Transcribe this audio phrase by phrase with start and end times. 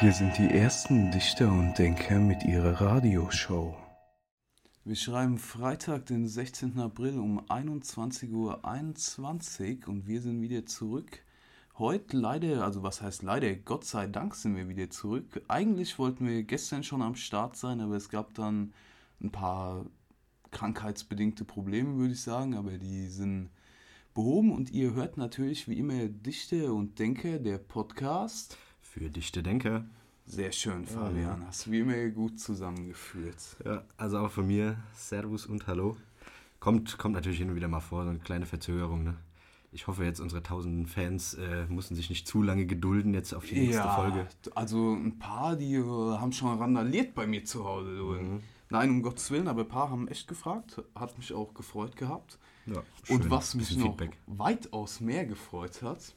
[0.00, 3.76] Hier sind die ersten Dichter und Denker mit ihrer Radioshow.
[4.82, 6.78] Wir schreiben Freitag, den 16.
[6.78, 11.22] April um 21.21 Uhr 21 und wir sind wieder zurück.
[11.76, 15.42] Heute leider, also was heißt leider, Gott sei Dank sind wir wieder zurück.
[15.48, 18.72] Eigentlich wollten wir gestern schon am Start sein, aber es gab dann
[19.22, 19.84] ein paar
[20.50, 23.50] krankheitsbedingte Probleme, würde ich sagen, aber die sind
[24.14, 28.56] behoben und ihr hört natürlich wie immer Dichter und Denker, der Podcast.
[28.92, 29.84] Für dichte Denker.
[30.26, 31.46] Sehr schön, Fabian.
[31.46, 33.36] Hast du wie immer gut zusammengeführt.
[33.64, 35.96] Ja, also auch von mir Servus und Hallo.
[36.58, 39.04] Kommt, kommt natürlich hin und wieder mal vor, so eine kleine Verzögerung.
[39.04, 39.16] Ne?
[39.70, 43.46] Ich hoffe jetzt, unsere tausenden Fans äh, mussten sich nicht zu lange gedulden jetzt auf
[43.46, 44.26] die nächste ja, Folge.
[44.56, 47.90] also ein paar, die äh, haben schon randaliert bei mir zu Hause.
[47.90, 48.40] Mhm.
[48.70, 50.82] Nein, um Gottes Willen, aber ein paar haben echt gefragt.
[50.96, 52.40] Hat mich auch gefreut gehabt.
[52.66, 53.30] Ja, Und schön.
[53.30, 54.16] was mich noch Feedback.
[54.26, 56.12] weitaus mehr gefreut hat,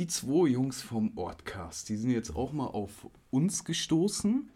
[0.00, 4.50] die zwei Jungs vom Ortcast, die sind jetzt auch mal auf uns gestoßen.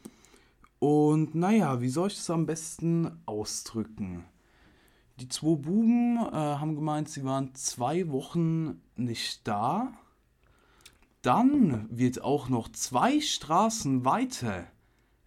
[0.79, 4.25] Und naja, wie soll ich das am besten ausdrücken?
[5.21, 9.93] Die zwei Buben äh, haben gemeint, sie waren zwei Wochen nicht da.
[11.21, 14.67] Dann wird auch noch zwei Straßen weiter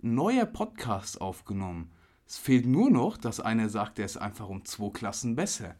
[0.02, 1.92] ein neuer Podcast aufgenommen.
[2.26, 5.76] Es fehlt nur noch, dass einer sagt, der ist einfach um zwei Klassen besser.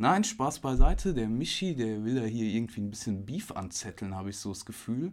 [0.00, 1.12] Nein, Spaß beiseite.
[1.12, 4.64] Der Michi, der will da hier irgendwie ein bisschen Beef anzetteln, habe ich so das
[4.64, 5.12] Gefühl.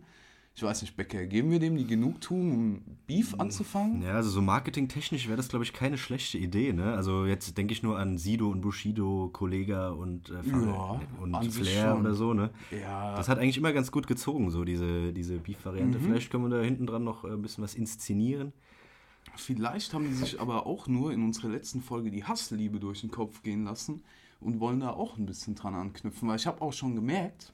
[0.55, 4.01] Ich weiß nicht, Becker, geben wir dem die Genugtuung, um Beef anzufangen?
[4.01, 6.71] Ja, also so marketingtechnisch wäre das, glaube ich, keine schlechte Idee.
[6.71, 6.93] Ne?
[6.93, 11.97] Also jetzt denke ich nur an Sido und Bushido, Kollega und, äh, Ja, und Flair
[11.99, 12.33] oder so.
[12.33, 12.51] Ne?
[12.71, 15.99] Ja, Das hat eigentlich immer ganz gut gezogen, so diese, diese Beef-Variante.
[15.99, 18.53] Vielleicht können wir da hinten dran noch äh, ein bisschen was inszenieren.
[19.35, 23.11] vielleicht haben die sich aber auch nur in unserer letzten Folge die Hassliebe durch den
[23.11, 24.01] Kopf gehen lassen
[24.39, 26.27] und wollen da auch ein bisschen dran anknüpfen.
[26.27, 27.53] Weil ich habe auch schon gemerkt,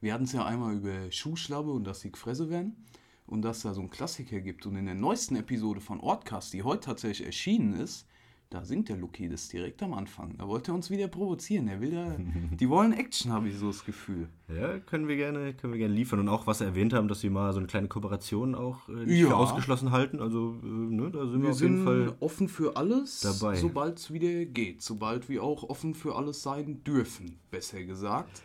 [0.00, 2.84] wir hatten es ja einmal über Schuhschlappe und dass sie Fresse werden
[3.26, 4.66] und dass da so ein Klassiker gibt.
[4.66, 8.06] Und in der neuesten Episode von Ortcast, die heute tatsächlich erschienen ist,
[8.52, 10.36] da singt der Luki das direkt am Anfang.
[10.38, 11.68] Da wollte er uns wieder provozieren.
[11.68, 12.16] Er will da,
[12.60, 14.28] die wollen Action, habe ich so das Gefühl.
[14.54, 16.20] Ja, können wir gerne, können wir gerne liefern.
[16.20, 18.92] Und auch, was sie erwähnt haben, dass sie mal so eine kleine Kooperation auch äh,
[19.06, 19.28] nicht Ja.
[19.28, 20.20] für ausgeschlossen halten.
[20.20, 22.14] Also, äh, ne, da sind wir, Wir auf jeden sind Fall.
[22.20, 23.56] offen für alles, dabei.
[23.56, 24.82] sobald es wieder geht.
[24.82, 28.42] Sobald wir auch offen für alles sein dürfen, besser gesagt.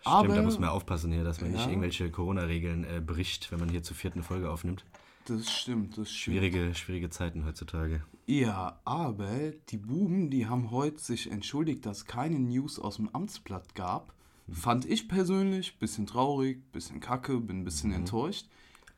[0.00, 1.68] Stimmt, da muss man aufpassen hier, dass man nicht Ja.
[1.68, 4.84] irgendwelche Corona-Regeln äh, bricht, wenn man hier zur vierten Folge aufnimmt.
[5.26, 6.36] Das stimmt, das stimmt.
[6.38, 8.02] Schwierige, schwierige Zeiten heutzutage.
[8.26, 13.08] Ja, aber die Buben, die haben heute sich entschuldigt, dass es keine News aus dem
[13.14, 14.14] Amtsblatt gab.
[14.50, 17.96] Fand ich persönlich bisschen traurig, bisschen kacke, bin ein bisschen Mhm.
[17.96, 18.48] enttäuscht.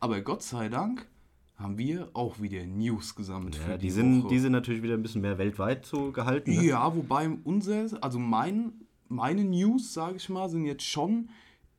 [0.01, 1.09] Aber Gott sei Dank
[1.57, 4.29] haben wir auch wieder News gesammelt Ja, für die, die, sind, Woche.
[4.35, 6.55] die sind natürlich wieder ein bisschen mehr weltweit so gehalten.
[6.55, 6.65] Ne?
[6.67, 8.73] Ja, wobei unser, also mein,
[9.09, 11.31] meine News, sage ich mal, sind jetzt schon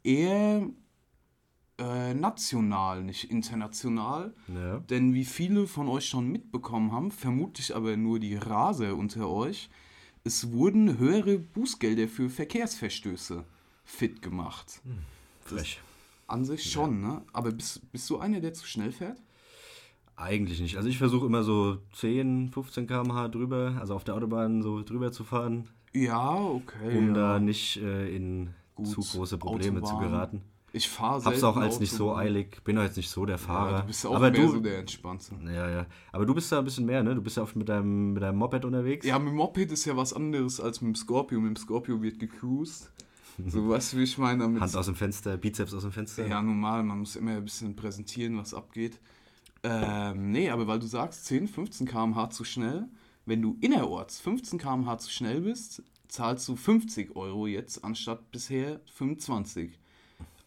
[0.03, 0.67] eher
[1.79, 4.33] äh, national, nicht international.
[4.47, 4.79] Ja.
[4.79, 9.69] Denn wie viele von euch schon mitbekommen haben, vermutlich aber nur die Raser unter euch,
[10.23, 13.43] es wurden höhere Bußgelder für Verkehrsverstöße
[13.85, 14.81] fit gemacht.
[15.41, 15.79] Frech.
[16.27, 17.23] An sich schon, ne?
[17.33, 19.17] Aber bist, bist du einer, der zu schnell fährt?
[20.15, 20.75] Eigentlich nicht.
[20.77, 25.11] Also ich versuche immer so 10, 15 km/h drüber, also auf der Autobahn so drüber
[25.11, 26.97] zu fahren, Ja, okay.
[26.97, 27.13] um ja.
[27.13, 30.11] da nicht äh, in Gut, zu große Probleme zu Autobahn.
[30.11, 30.41] geraten.
[30.71, 33.71] Ich fahre Hab's auch als nicht so eilig, bin auch jetzt nicht so der Fahrer.
[33.71, 35.35] Ja, du bist auch aber mehr du, so der Entspannte.
[35.45, 35.85] ja, ja.
[36.11, 37.15] Aber du bist da ein bisschen mehr, ne?
[37.15, 39.05] Du bist ja oft mit deinem, mit deinem Moped unterwegs.
[39.05, 41.39] Ja, mit dem Moped ist ja was anderes als mit dem Scorpio.
[41.39, 42.91] Mit dem Scorpio wird gecruised.
[43.47, 44.39] So, du, wie ich meine?
[44.39, 46.27] Damit Hand aus dem Fenster, Bizeps aus dem Fenster.
[46.27, 48.99] Ja, normal, man muss immer ein bisschen präsentieren, was abgeht.
[49.63, 52.89] Ähm, nee, aber weil du sagst, 10, 15 km/h zu schnell,
[53.25, 58.81] wenn du innerorts 15 km/h zu schnell bist, zahlst du 50 Euro jetzt anstatt bisher
[58.93, 59.79] 25.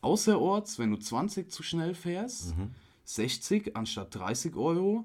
[0.02, 2.54] Außerorts, wenn du 20 zu schnell fährst,
[3.04, 5.04] 60 anstatt 30 Euro.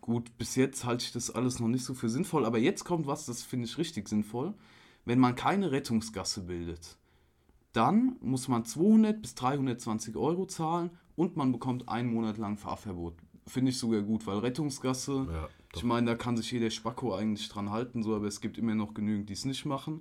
[0.00, 3.06] Gut, bis jetzt halte ich das alles noch nicht so für sinnvoll, aber jetzt kommt
[3.06, 4.54] was, das finde ich richtig sinnvoll.
[5.04, 6.96] Wenn man keine Rettungsgasse bildet,
[7.72, 13.14] dann muss man 200 bis 320 Euro zahlen und man bekommt einen Monat lang Fahrverbot.
[13.46, 17.48] Finde ich sogar gut, weil Rettungsgasse, Ja, ich meine, da kann sich jeder Spacko eigentlich
[17.48, 20.00] dran halten, so, aber es gibt immer noch genügend, die es nicht machen.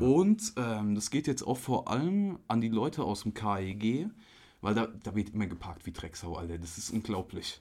[0.00, 4.08] Und ähm, das geht jetzt auch vor allem an die Leute aus dem KEG,
[4.60, 6.58] weil da, da wird immer geparkt wie Drecksau, Alter.
[6.58, 7.60] Das ist unglaublich.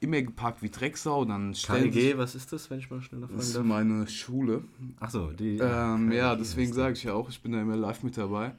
[0.00, 3.30] Immer geparkt wie Drecksau, dann stellen KEG, was ist das, wenn ich mal schnell Das
[3.30, 3.64] nachfragen ist darf?
[3.64, 4.64] meine Schule.
[5.00, 5.58] Achso, die.
[5.58, 6.76] Ähm, KEG ja, deswegen das.
[6.76, 8.54] sage ich ja auch, ich bin da immer live mit dabei.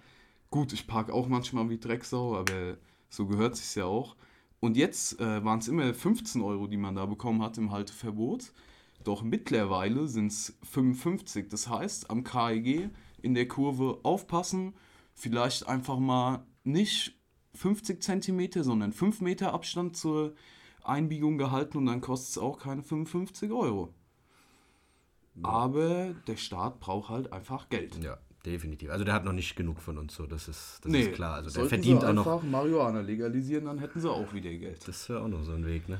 [0.52, 2.78] Gut, ich park auch manchmal wie Drecksau, aber
[3.10, 4.16] so gehört sich's ja auch.
[4.60, 8.52] Und jetzt äh, waren es immer 15 Euro, die man da bekommen hat im Halteverbot.
[9.04, 11.50] Doch mittlerweile sind es 55.
[11.50, 12.90] Das heißt, am KEG
[13.26, 14.76] in der Kurve aufpassen,
[15.14, 17.18] vielleicht einfach mal nicht
[17.56, 20.36] 50 Zentimeter, sondern 5 Meter Abstand zur
[20.84, 23.94] Einbiegung gehalten und dann kostet es auch keine 55 Euro.
[25.44, 28.02] Aber der Staat braucht halt einfach Geld.
[28.02, 28.90] Ja, definitiv.
[28.90, 31.36] Also der hat noch nicht genug von uns, so das ist, das Nee, ist klar.
[31.36, 32.26] Also der verdient sie auch noch.
[32.28, 34.88] einfach Marihuana legalisieren, dann hätten sie auch wieder Geld.
[34.88, 36.00] Das wäre auch noch so ein Weg, ne?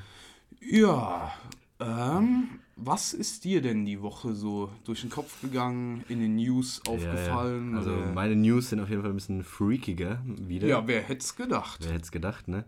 [0.60, 1.34] Ja,
[1.80, 6.82] ähm, was ist dir denn die Woche so durch den Kopf gegangen, in den News
[6.86, 7.68] aufgefallen?
[7.70, 7.78] Ja, ja.
[7.78, 10.68] Also oder- meine News sind auf jeden Fall ein bisschen freakiger wieder.
[10.68, 11.80] ja, wer hätte es gedacht?
[11.82, 12.64] Wer hätte es gedacht, ne?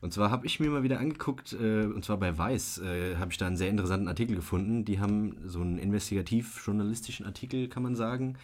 [0.00, 3.32] Und zwar habe ich mir mal wieder angeguckt, äh, und zwar bei Weiß, äh, habe
[3.32, 4.84] ich da einen sehr interessanten Artikel gefunden.
[4.84, 8.36] Die haben so einen investigativ-journalistischen Artikel, kann man sagen,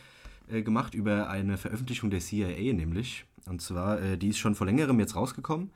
[0.48, 3.24] äh, gemacht über eine Veröffentlichung der CIA nämlich.
[3.46, 5.70] Und zwar, äh, die ist schon vor längerem jetzt rausgekommen.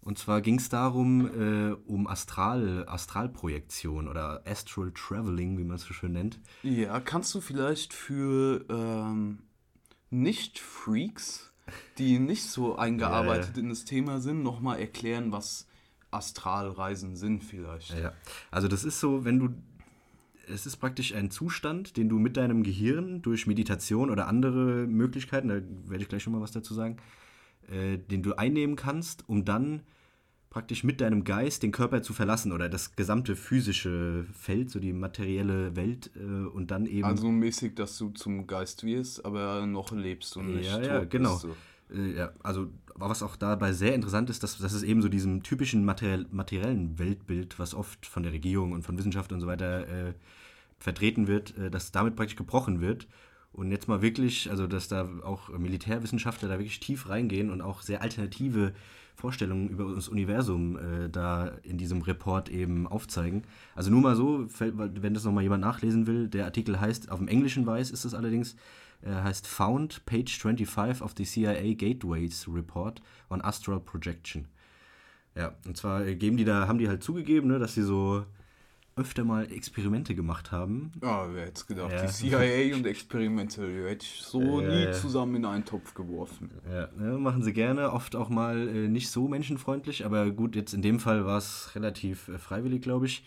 [0.00, 5.82] Und zwar ging es darum, äh, um Astral, Astralprojektion oder Astral Traveling, wie man es
[5.82, 6.40] so schön nennt.
[6.62, 9.40] Ja, kannst du vielleicht für ähm,
[10.10, 11.52] Nicht-Freaks,
[11.98, 15.66] die nicht so eingearbeitet in das Thema sind, nochmal erklären, was
[16.10, 17.90] Astralreisen sind vielleicht?
[17.98, 18.12] Ja,
[18.50, 19.50] also das ist so, wenn du,
[20.46, 25.48] es ist praktisch ein Zustand, den du mit deinem Gehirn durch Meditation oder andere Möglichkeiten,
[25.48, 25.60] da
[25.90, 26.96] werde ich gleich schon mal was dazu sagen,
[27.70, 29.82] äh, den du einnehmen kannst, um dann
[30.50, 34.92] praktisch mit deinem Geist den Körper zu verlassen oder das gesamte physische Feld, so die
[34.92, 37.04] materielle Welt äh, und dann eben...
[37.04, 41.38] Also mäßig, dass du zum Geist wirst, aber noch lebst und nicht Ja, ja, genau.
[41.92, 45.42] Äh, ja, also was auch dabei sehr interessant ist, dass, dass es eben so diesem
[45.42, 49.86] typischen materiell, materiellen Weltbild, was oft von der Regierung und von Wissenschaft und so weiter
[49.88, 50.14] äh,
[50.78, 53.06] vertreten wird, äh, dass damit praktisch gebrochen wird.
[53.52, 57.82] Und jetzt mal wirklich, also dass da auch Militärwissenschaftler da wirklich tief reingehen und auch
[57.82, 58.72] sehr alternative
[59.14, 63.42] Vorstellungen über das Universum äh, da in diesem Report eben aufzeigen.
[63.74, 67.26] Also nur mal so, wenn das nochmal jemand nachlesen will, der Artikel heißt, auf dem
[67.26, 68.54] Englischen weiß ist es allerdings,
[69.02, 74.46] äh, heißt Found, Page 25 of the CIA Gateways Report on Astral Projection.
[75.34, 78.24] Ja, und zwar geben die da, haben die halt zugegeben, ne, dass sie so
[78.98, 80.92] öfter mal Experimente gemacht haben.
[81.00, 81.92] Ah, wer hätte es gedacht?
[81.92, 82.02] Ja.
[82.06, 84.92] Die CIA und Experimente, die hätte ich so Ja, nie ja.
[84.92, 86.50] zusammen in einen Topf geworfen.
[86.70, 90.74] Ja, ne, machen sie gerne, oft auch mal äh, nicht so menschenfreundlich, aber gut, jetzt
[90.74, 93.24] in dem Fall war es relativ äh, freiwillig, glaube ich.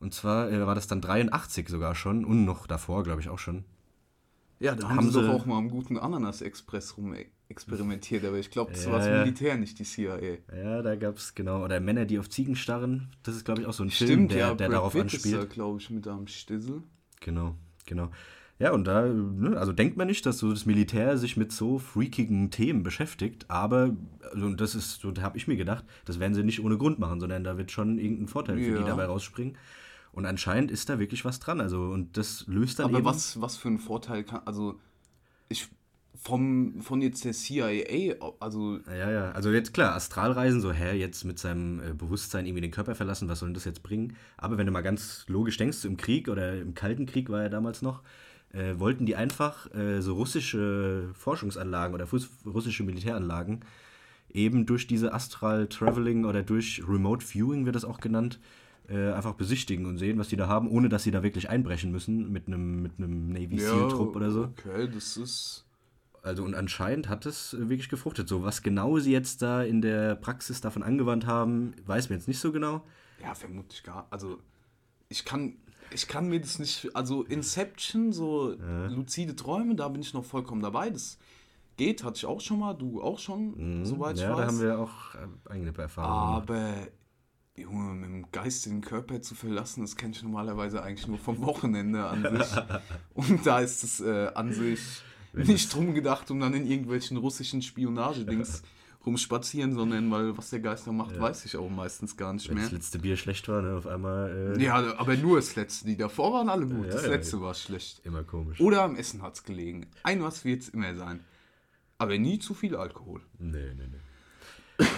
[0.00, 3.38] Und zwar äh, war das dann 83 sogar schon und noch davor, glaube ich, auch
[3.38, 3.64] schon.
[4.64, 7.14] Ja, da haben, Haben sie doch auch mal am guten Ananas-Express rum
[7.48, 9.18] experimentiert, aber ich glaube, das Ja, war das ja.
[9.18, 10.38] Militär, nicht die CIA.
[10.56, 13.08] Ja, da gab es genau, oder Männer, die auf Ziegen starren.
[13.22, 15.12] Das ist, glaube ich, auch so ein Film, Stimmt, der, ja, der Brad darauf Pitt
[15.12, 15.50] ist da, anspielt.
[15.50, 16.82] glaube ich, mit am Stissel.
[17.20, 17.54] Genau,
[17.86, 18.10] genau.
[18.58, 21.78] Ja, und da, ne, also denkt man nicht, dass so das Militär sich mit so
[21.78, 23.94] freakigen Themen beschäftigt, aber,
[24.32, 26.78] also, und das ist, so da habe ich mir gedacht, das werden sie nicht ohne
[26.78, 28.78] Grund machen, sondern da wird schon irgendein Vorteil für Ja.
[28.78, 29.56] die dabei rausspringen.
[30.14, 33.04] Und anscheinend ist da wirklich was dran, also, und das löst dann Aber eben.
[33.04, 34.78] was, was für ein Vorteil kann, also
[35.48, 35.68] ich
[36.14, 41.24] vom, von jetzt der CIA, also Ja, ja, also jetzt klar, Astralreisen, so, hä, jetzt
[41.24, 44.16] mit seinem äh, Bewusstsein irgendwie den Körper verlassen, was soll denn das jetzt bringen?
[44.36, 47.48] Aber wenn du mal ganz logisch denkst, im Krieg oder im Kalten Krieg war ja
[47.48, 48.02] damals noch,
[48.52, 52.06] äh, wollten die einfach äh, so russische Forschungsanlagen oder
[52.46, 53.64] russische Militäranlagen
[54.32, 58.38] eben durch diese Astral Traveling oder durch Remote Viewing wird das auch genannt,
[58.88, 61.90] äh, einfach besichtigen und sehen, was die da haben, ohne dass sie da wirklich einbrechen
[61.90, 64.44] müssen mit einem mit einem Navy SEAL Trupp oder so.
[64.44, 65.64] Okay, das ist.
[66.22, 68.28] Also und anscheinend hat es wirklich gefruchtet.
[68.28, 72.28] So, was genau sie jetzt da in der Praxis davon angewandt haben, weiß man jetzt
[72.28, 72.82] nicht so genau.
[73.22, 74.06] Ja, vermutlich gar.
[74.10, 74.38] Also,
[75.10, 75.56] ich kann,
[75.92, 76.90] ich kann mir das nicht.
[76.94, 78.54] Also, Inception, so
[78.88, 80.88] luzide Träume, da bin ich noch vollkommen dabei.
[80.90, 81.18] Das
[81.76, 84.28] geht, hatte ich auch schon mal, du auch schon, soweit ich Mhm.
[84.30, 84.40] ja, weiß.
[84.40, 86.34] da haben wir auch äh, eigene Erfahrungen.
[86.36, 86.72] Aber,
[87.56, 91.40] Junge, mit dem Geist den Körper zu verlassen, das kenne ich normalerweise eigentlich nur vom
[91.42, 92.56] Wochenende an sich.
[93.14, 94.80] Und da ist es äh, an sich
[95.32, 98.62] nicht drum gedacht, um dann in irgendwelchen russischen Spionagedings
[99.06, 102.54] rumspazieren, sondern weil was der Geist da macht, weiß ich auch meistens gar nicht Wenn
[102.56, 102.64] mehr.
[102.64, 105.86] das letzte Bier schlecht war, ne, auf einmal äh, Ja, aber nur das letzte.
[105.86, 106.86] Die davor waren alle gut.
[106.86, 108.00] Ja, das ja, letzte war schlecht.
[108.04, 108.60] immer komisch.
[108.60, 109.86] Oder am Essen hat es gelegen.
[110.02, 111.20] Ein was wird es immer sein.
[111.98, 113.20] Aber nie zu viel Alkohol.
[113.38, 113.98] Nee, nee, nee.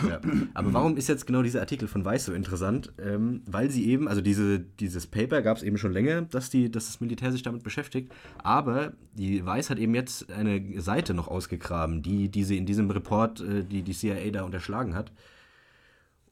[0.09, 0.21] Ja.
[0.55, 2.93] Aber warum ist jetzt genau dieser Artikel von Weiß so interessant?
[2.99, 6.69] Ähm, weil sie eben, also diese, dieses Paper gab es eben schon länger, dass, die,
[6.71, 8.13] dass das Militär sich damit beschäftigt.
[8.43, 12.91] Aber die Weiß hat eben jetzt eine Seite noch ausgegraben, die, die sie in diesem
[12.91, 15.13] Report, äh, die die CIA da unterschlagen hat.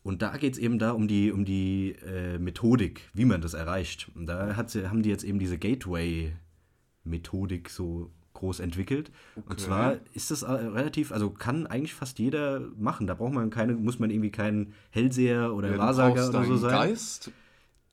[0.02, 3.54] Und da geht es eben da um die, um die äh, Methodik, wie man das
[3.54, 4.10] erreicht.
[4.14, 8.10] Und da hat sie, haben die jetzt eben diese Gateway-Methodik so
[8.44, 9.10] groß entwickelt.
[9.36, 9.62] Und Okay.
[9.62, 13.06] zwar ist das äh, relativ, also kann eigentlich fast jeder machen.
[13.06, 16.70] Da braucht man keine, muss man irgendwie kein Hellseher oder Ja, Wahrsager oder so sein.
[16.70, 17.30] Geist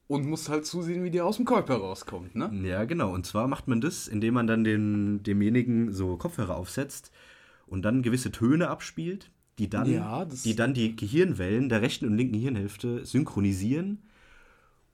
[0.07, 2.51] und musst halt zusehen, wie der aus dem Körper rauskommt, ne?
[2.67, 3.13] Ja, genau.
[3.13, 7.11] Und zwar macht man das, indem man dann den, demjenigen so Kopfhörer aufsetzt
[7.65, 12.17] und dann gewisse Töne abspielt die dann, Ja, die dann die Gehirnwellen der rechten und
[12.17, 13.99] linken Gehirnhälfte synchronisieren.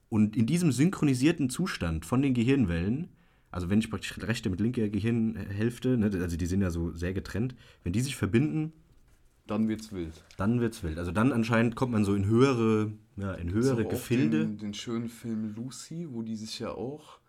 [0.10, 3.10] Und in diesem synchronisierten Zustand von den Gehirnwellen,
[3.52, 7.14] also wenn ich praktisch rechte mit linker Gehirnhälfte, ne, also die sind ja so sehr
[7.14, 8.74] getrennt, wenn die sich verbinden,
[9.48, 10.24] Dann wird's wild.
[10.38, 10.98] dann wird's wild.
[10.98, 14.40] Also dann anscheinend kommt man so in höhere, ja, in höhere auch Gefilde.
[14.46, 17.20] Den, den schönen Film Lucy, wo die sich ja auch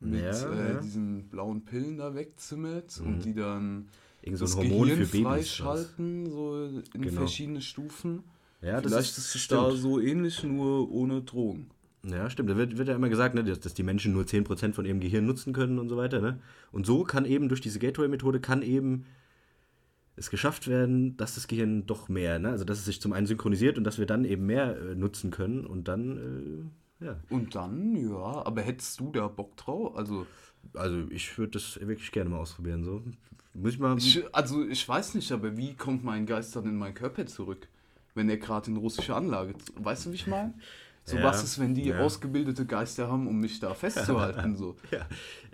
[0.00, 0.74] mit Ja, äh, ja.
[0.78, 0.82] Mhm.
[0.82, 3.88] diesen blauen Pillen da wegzimmert und die dann
[4.22, 5.22] Irgend so das ein Hormon Gehirn für Babys.
[5.26, 7.20] freischalten, so in Genau.
[7.20, 8.22] verschiedene Stufen.
[8.62, 9.60] Ja, das Vielleicht ist- ist stimmt.
[9.62, 11.70] da so ähnlich, nur ohne Drogen.
[12.02, 12.48] Ja, stimmt.
[12.48, 15.00] Da wird, wird ja immer gesagt, ne, dass, dass die Menschen nur 10% von ihrem
[15.00, 16.20] Gehirn nutzen können und so weiter.
[16.20, 16.40] Ne?
[16.72, 19.04] Und so kann eben durch diese Gateway-Methode kann eben
[20.16, 22.50] es geschafft werden, dass das Gehirn doch mehr, ne?
[22.50, 25.30] also dass es sich zum einen synchronisiert und dass wir dann eben mehr äh, nutzen
[25.30, 27.16] können und dann, äh, ja.
[27.30, 29.96] Und dann, ja, aber hättest du da Bock drauf?
[29.96, 30.26] Also,
[30.74, 32.84] Also ich würde das wirklich gerne mal ausprobieren.
[32.84, 33.02] So.
[33.54, 33.96] Muss ich mal.
[33.96, 37.68] ich, also ich weiß nicht, aber wie kommt mein Geist dann in meinen Körper zurück,
[38.14, 39.54] wenn er gerade in russische Anlage...
[39.76, 40.54] Weißt du, wie ich meine?
[41.10, 41.98] So Ja, was ist, wenn die ja.
[42.00, 44.76] ausgebildete Geister haben, um mich da festzuhalten, so.
[44.90, 45.06] ja.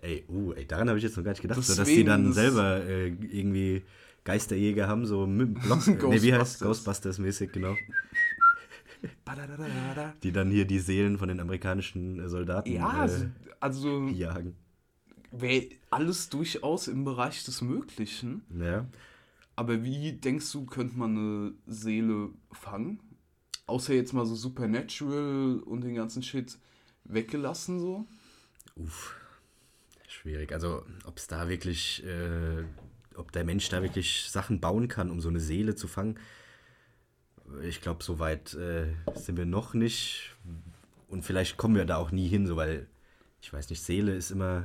[0.03, 2.09] Ey, uh, ey, daran habe ich jetzt noch gar nicht gedacht, so, dass die Deswegen,
[2.09, 3.83] dann selber äh, irgendwie
[4.25, 5.87] Geisterjäger haben, so mit Block.
[5.87, 7.19] nee, wie heißt Ghostbusters.
[7.19, 7.75] Ghostbusters-mäßig, genau.
[10.23, 13.29] Die dann hier die Seelen von den amerikanischen äh, Soldaten Ja, also, äh,
[13.61, 14.55] also jagen.
[15.31, 18.43] wäre alles durchaus im Bereich des Möglichen.
[18.59, 18.87] Ja.
[19.55, 23.01] Aber wie denkst du, könnte man eine Seele fangen?
[23.67, 26.59] Außer jetzt mal so Supernatural und den ganzen Shit
[27.05, 28.07] weggelassen so?
[28.77, 29.15] Uff.
[30.09, 30.53] Schwierig.
[30.53, 32.65] Also, ob es da wirklich, äh,
[33.17, 36.19] ob der Mensch da wirklich Sachen bauen kann, um so eine Seele zu fangen.
[37.63, 40.35] Ich glaube, so weit äh, sind wir noch nicht.
[41.09, 42.89] Und vielleicht kommen wir da auch nie hin, so weil,
[43.41, 44.65] ich weiß nicht, Seele ist immer.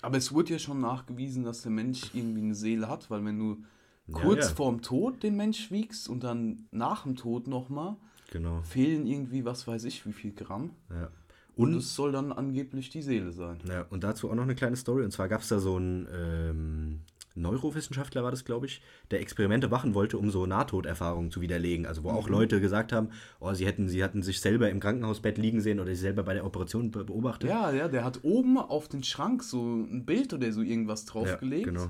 [0.00, 3.38] Aber es wurde ja schon nachgewiesen, dass der Mensch irgendwie eine Seele hat, weil wenn
[3.38, 3.64] du
[4.06, 4.54] Ja, kurz ja.
[4.54, 7.96] vorm Tod den Mensch wiegst und dann nach dem Tod nochmal,
[8.34, 8.62] Genau.
[8.62, 10.70] fehlen irgendwie, was weiß ich, wie viel Gramm.
[10.90, 11.08] Ja.
[11.54, 13.58] Und Und, es soll dann angeblich die Seele sein.
[13.68, 15.04] ja, und dazu auch noch eine kleine Story.
[15.04, 17.00] Und zwar gab es da so einen ähm,
[17.36, 21.86] Neurowissenschaftler, war das, glaube ich, der Experimente machen wollte, um so Nahtoderfahrungen zu widerlegen.
[21.86, 25.38] Also wo auch Leute gesagt haben, oh, sie hätten, sie hatten sich selber im Krankenhausbett
[25.38, 27.48] liegen sehen oder sich selber bei der Operation be beobachtet.
[27.50, 31.66] Ja, ja, der hat oben auf den Schrank so ein Bild oder so irgendwas draufgelegt.
[31.66, 31.86] genau.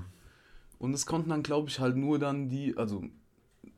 [0.77, 3.03] Und es konnten dann, glaube ich, halt nur dann die, also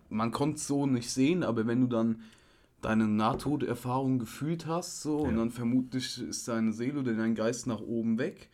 [0.09, 2.21] man konnte es so nicht sehen, aber wenn du dann
[2.81, 5.37] deine Nahtoderfahrung gefühlt hast, so, und Ja.
[5.37, 8.49] dann vermutlich ist deine Seele oder dein Geist nach oben weg,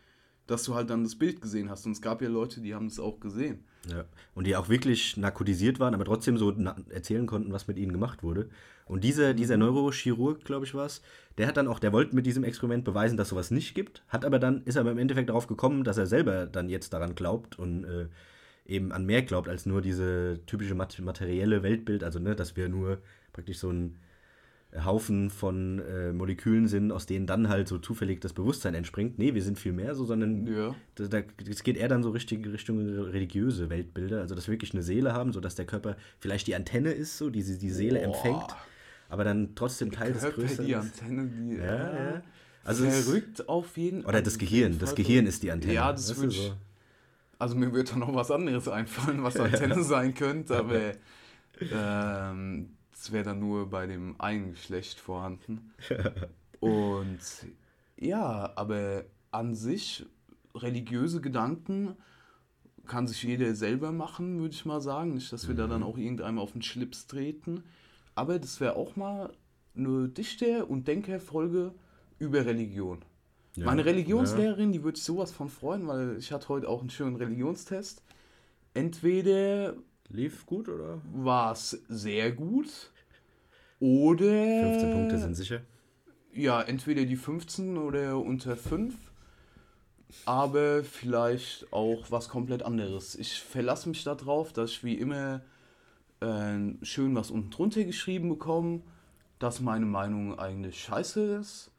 [0.48, 1.86] dass du halt dann das Bild gesehen hast.
[1.86, 3.64] Und es gab ja Leute, die haben das auch gesehen.
[3.90, 4.06] Ja.
[4.34, 6.52] Und die auch wirklich narkotisiert waren, aber trotzdem so
[6.90, 8.50] erzählen konnten, was mit ihnen gemacht wurde.
[8.86, 11.02] Und dieser, dieser Neurochirurg, glaube ich, war es,
[11.38, 14.24] der hat dann auch, der wollte mit diesem Experiment beweisen, dass sowas nicht gibt, hat
[14.26, 17.58] aber dann, ist aber im Endeffekt darauf gekommen, dass er selber dann jetzt daran glaubt
[17.60, 18.08] und äh,
[18.66, 22.70] eben an mehr glaubt als nur diese typische mat materielle Weltbild, also ne, dass wir
[22.70, 23.00] nur
[23.34, 23.98] praktisch so ein
[24.84, 29.20] Haufen von äh, Molekülen sind, aus denen dann halt so zufällig das Bewusstsein entspringt.
[29.20, 30.74] Nee, wir sind viel mehr so, sondern Ja.
[30.96, 34.74] das, da, das geht eher dann so richtig Richtung religiöse Weltbilder, also dass wir wirklich
[34.74, 38.00] eine Seele haben, so dass der Körper vielleicht die Antenne ist, so die die Seele
[38.00, 38.06] Boah.
[38.06, 38.56] empfängt,
[39.10, 40.76] aber dann trotzdem Teil des Körper, Größeren die.
[40.76, 41.56] Antenne, die.
[41.58, 41.76] Ja,
[42.16, 42.22] ja.
[42.64, 44.96] Also es- verrückt auf jeden Oder das Gehirn, das.
[44.96, 45.74] Gehirn ist die Antenne.
[45.74, 46.42] Ja, das du, würde ich.
[46.48, 46.54] so.
[47.38, 50.94] Also mir wird da noch was anderes einfallen, was Antenne sein könnte, aber
[51.62, 52.70] ähm,
[53.04, 55.74] das wäre dann nur bei dem einen Geschlecht vorhanden.
[56.62, 57.20] Und
[57.98, 60.06] ja, aber an sich,
[60.56, 61.98] religiöse Gedanken
[62.88, 65.16] kann sich jeder selber machen, würde ich mal sagen.
[65.16, 65.72] Nicht, dass wir da Mhm.
[65.72, 67.66] dann auch irgendeinem auf den Schlips treten.
[68.16, 69.34] Aber das wäre auch mal
[69.76, 71.74] eine Dichter- und Denkerfolge
[72.20, 73.04] über Religion.
[73.58, 73.66] Ja.
[73.66, 77.18] Meine Religionslehrerin, die würde sich sowas von freuen, weil ich hatte heute auch einen schönen
[77.18, 78.02] Religionstest.
[78.74, 79.76] Entweder
[80.10, 81.02] Lief gut oder?
[81.14, 82.92] war es sehr gut
[83.84, 85.62] oder 15 Punkte sind sicher.
[86.34, 88.96] ja, entweder die 15 oder unter 5,
[90.26, 93.16] aber vielleicht auch was komplett anderes.
[93.16, 95.42] Ich verlasse mich darauf, dass ich wie immer
[96.22, 98.84] äh, schön was unten drunter geschrieben bekomme,
[99.38, 101.70] dass meine Meinung eigentlich scheiße ist,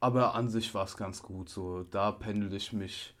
[0.00, 1.48] aber an sich war es ganz gut.
[1.48, 3.14] So, da pendel ich mich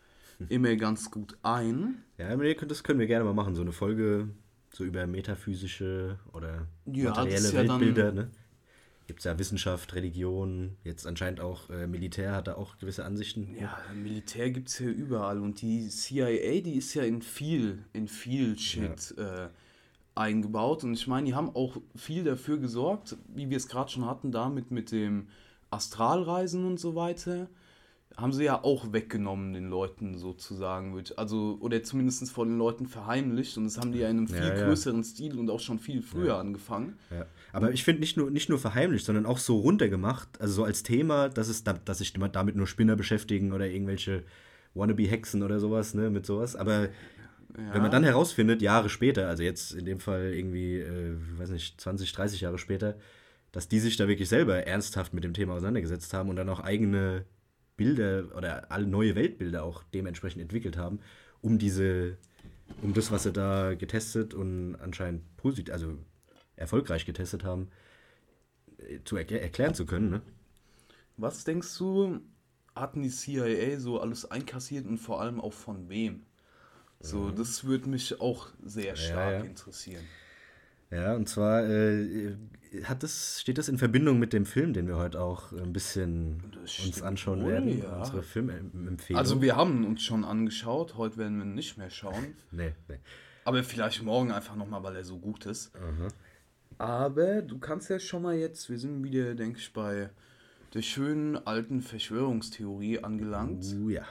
[0.50, 2.04] immer ganz gut ein.
[2.18, 4.28] Ja, das können wir gerne mal machen, so eine Folge
[4.74, 8.30] so über metaphysische oder Ja, materielle ja Weltbilder, ne?
[9.06, 13.56] Gibt es ja Wissenschaft, Religion, jetzt anscheinend auch äh, Militär hat da auch gewisse Ansichten.
[13.58, 18.06] Ja, Militär gibt es ja überall und die CIA, die ist ja in viel, in
[18.06, 19.48] viel Shit äh,
[20.14, 24.04] eingebaut und ich meine, die haben auch viel dafür gesorgt, wie wir es gerade schon
[24.04, 25.28] hatten, damit mit dem
[25.70, 27.48] Astralreisen und so weiter,
[28.18, 33.56] haben sie ja auch weggenommen den Leuten sozusagen, also oder zumindest vor den Leuten verheimlicht
[33.56, 34.66] und das haben die ja in einem viel Ja, ja.
[34.66, 36.98] größeren Stil und auch schon viel früher angefangen.
[37.10, 37.26] Ja.
[37.52, 40.82] Aber ich finde nicht nur, nicht nur verheimlicht, sondern auch so runtergemacht, also so als
[40.82, 44.24] Thema, dass, es da, dass sich damit nur Spinner beschäftigen oder irgendwelche
[44.74, 46.56] Wannabe-Hexen oder sowas, ne, mit sowas.
[46.56, 46.88] Aber
[47.54, 51.80] wenn man dann herausfindet, Jahre später, also jetzt in dem Fall irgendwie, äh, weiß nicht,
[51.80, 52.96] 20, 30 Jahre später,
[53.52, 56.60] dass die sich da wirklich selber ernsthaft mit dem Thema auseinandergesetzt haben und dann auch
[56.60, 57.24] eigene
[57.78, 61.00] Bilder oder alle neue Weltbilder auch dementsprechend entwickelt haben,
[61.40, 62.18] um diese,
[62.82, 65.96] um das, was sie da getestet und anscheinend positiv, also
[66.56, 67.68] erfolgreich getestet haben,
[68.76, 70.10] äh, zu erklä erklären zu können.
[70.10, 70.22] Ne?
[71.16, 72.20] Was denkst du,
[72.74, 76.26] hatten die CIA so alles einkassiert und vor allem auch von wem?
[77.00, 79.44] So, das würde mich auch sehr stark ja.
[79.44, 80.04] interessieren.
[80.90, 82.34] Ja, und zwar äh,
[82.84, 86.42] hat das, steht das in Verbindung mit dem Film, den wir heute auch ein bisschen
[86.84, 87.78] uns anschauen wohl, werden.
[87.82, 87.98] ja.
[87.98, 89.18] Unsere Filmempfehlung.
[89.18, 92.34] Also wir haben uns schon angeschaut, heute werden wir nicht mehr schauen.
[92.50, 92.98] nee, nee.
[93.44, 95.72] Aber vielleicht morgen einfach nochmal, weil er so gut ist.
[96.76, 100.10] Aber du kannst ja schon mal jetzt, wir sind wieder, denke ich, bei
[100.74, 103.64] der schönen alten Verschwörungstheorie angelangt.
[103.74, 104.04] Uh, ja.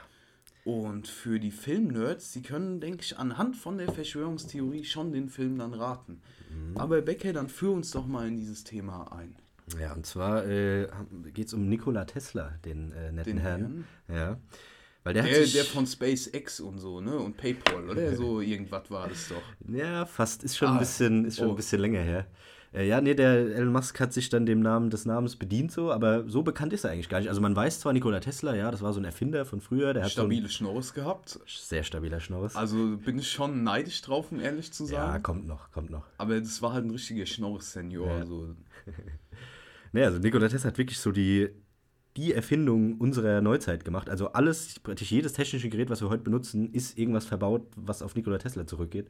[0.64, 5.58] Und für die Filmnerds, die können, denke ich, anhand von der Verschwörungstheorie schon den Film
[5.58, 6.20] dann raten.
[6.74, 9.36] Aber Becker, dann führ uns doch mal in dieses Thema ein.
[9.78, 10.88] Ja, und zwar äh,
[11.32, 13.84] geht es um Nikola Tesla, den äh, netten Den Herrn.
[14.08, 14.38] Ja.
[15.04, 17.16] Weil der, Der, hat sich, der von SpaceX und so, ne?
[17.18, 18.12] Und PayPal, oder?
[18.16, 19.42] So irgendwas war das doch.
[19.72, 20.42] Ja, fast.
[20.42, 21.50] Ist schon, Ah, ein, bisschen, ist schon oh.
[21.50, 22.26] ein bisschen länger her.
[22.74, 25.90] Äh, ja, nee, der Elon Musk hat sich dann dem Namen des Namens bedient so,
[25.90, 27.28] aber so bekannt ist er eigentlich gar nicht.
[27.28, 30.04] Also man weiß zwar Nikola Tesla, ja, das war so ein Erfinder von früher, der
[30.04, 31.30] hat Stabile Schnorres gehabt.
[31.30, 32.56] so sehr stabiler Schnorres.
[32.56, 35.22] Also bin ich schon neidisch drauf, um ehrlich zu ja, sagen.
[35.22, 36.04] kommt noch, kommt noch.
[36.18, 38.06] Aber das war halt ein richtiger Schnorres-Senior.
[38.06, 38.26] Ja.
[38.26, 38.54] So.
[39.92, 41.48] Nee, also Nikola Tesla hat wirklich so die,
[42.16, 44.10] die Erfindung unserer Neuzeit gemacht.
[44.10, 48.14] Also alles, praktisch jedes technische Gerät, was wir heute benutzen, ist irgendwas verbaut, was auf
[48.14, 49.08] Nikola Tesla zurückgeht.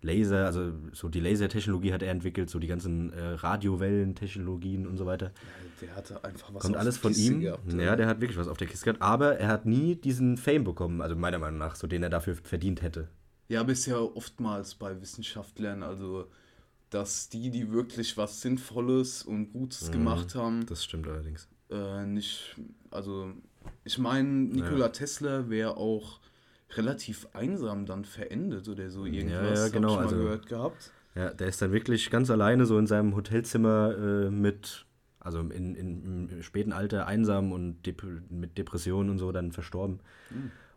[0.00, 5.06] Laser, also so die Lasertechnologie hat er entwickelt, so die ganzen äh, Radiowellentechnologien und so
[5.06, 5.32] weiter.
[5.80, 7.40] Der hatte einfach was Kommt auf alles von Kiste ihm.
[7.40, 9.02] gehabt, ja, der hat wirklich was auf der Kiste gehabt.
[9.02, 12.36] Aber er hat nie diesen Fame bekommen, also meiner Meinung nach, so den er dafür
[12.36, 13.08] verdient hätte.
[13.48, 16.26] Ja, ja oftmals bei Wissenschaftlern, also
[16.90, 21.48] dass die, die wirklich was Sinnvolles und Gutes gemacht haben, Das stimmt allerdings.
[21.70, 22.56] äh, nicht,
[22.90, 23.32] also
[23.84, 26.20] ich meine, Nikola Tesla wäre auch
[26.76, 30.92] relativ einsam dann verendet oder so irgendwas, ja, hab genau, ich mal also- gehört gehabt.
[31.14, 34.86] Ja, der ist dann wirklich ganz alleine so in seinem Hotelzimmer äh, mit,
[35.18, 39.98] also in, in, im späten Alter einsam und dep mit Depressionen und so dann verstorben.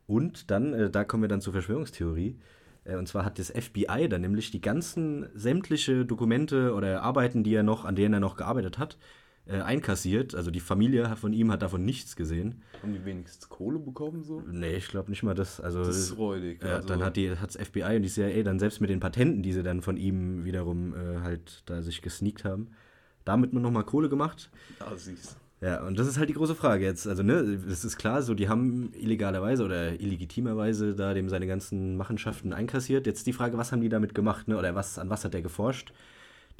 [0.08, 2.40] Und dann, äh, da kommen wir dann zur Verschwörungstheorie.
[2.86, 7.54] Äh, und zwar hat das FBI dann nämlich die ganzen sämtliche Dokumente oder Arbeiten, die
[7.54, 8.98] er noch, an denen er noch gearbeitet hat,
[9.46, 10.36] äh, einkassiert.
[10.36, 12.62] Also die Familie von ihm hat davon nichts gesehen.
[12.82, 14.42] Haben die wenigstens Kohle bekommen so?
[14.48, 15.60] Nee, ich glaube nicht mal das.
[15.60, 16.64] Also, Das ist räudig.
[16.64, 19.54] also, dann hat die hat's FBI und die CIA dann selbst mit den Patenten, die
[19.54, 22.70] sie dann von ihm wiederum äh, halt da sich gesneakt haben,
[23.26, 24.52] damit nur nochmal Kohle gemacht.
[24.80, 25.38] Ja, siehst.
[25.60, 27.08] Ja, und das ist halt die große Frage jetzt.
[27.08, 31.98] Also, ne, es ist klar, so die haben illegalerweise oder illegitimerweise da dem seine ganzen
[31.98, 33.06] Machenschaften einkassiert.
[33.06, 34.58] Jetzt die Frage, was haben die damit gemacht, ne?
[34.58, 35.94] Oder was, an was hat er geforscht?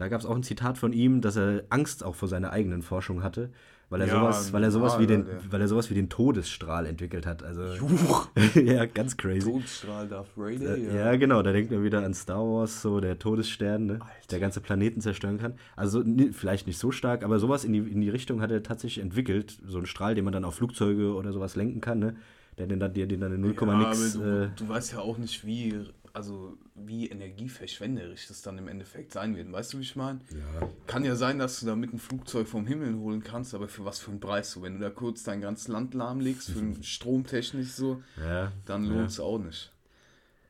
[0.02, 2.82] Da gab es auch ein Zitat von ihm, dass er Angst auch vor seiner eigenen
[2.82, 3.52] Forschung hatte,
[3.92, 6.10] weil er Ja, sowas, weil er sowas wie den, normal, weil er sowas wie den
[6.10, 7.44] Todesstrahl entwickelt hat.
[7.44, 7.62] Also
[8.60, 9.42] ja, ganz crazy.
[9.52, 10.96] Todesstrahl Darth Vader, Äh, ja.
[11.12, 11.16] ja.
[11.18, 14.00] genau, da denkt man wieder an Star Wars, so der Todesstern, ne?
[14.32, 15.54] der ganze Planeten zerstören kann.
[15.76, 19.04] Also vielleicht nicht so stark, aber sowas in die, in die Richtung hat er tatsächlich
[19.04, 19.60] entwickelt.
[19.68, 22.16] So ein Strahl, den man dann auf Flugzeuge oder sowas lenken kann, ne?
[22.58, 24.16] der den dann, der den dann in 0, Ja, nix.
[24.16, 25.76] aber du, Äh, du weißt ja auch nicht, wie,
[26.14, 29.52] also wie energieverschwenderisch das dann im Endeffekt sein wird.
[29.52, 30.22] Weißt du, wie ich meine?
[30.32, 30.70] ja.
[30.88, 33.86] Kann ja sein, dass du da mit ein Flugzeug vom Himmel holen kannst, aber für
[33.86, 34.52] was für einen Preis?
[34.52, 38.86] So, wenn du da kurz dein ganzes Land lahmlegst, für einen stromtechnisch so, ja, dann
[38.86, 38.92] ja.
[38.92, 39.72] lohnt es auch nicht.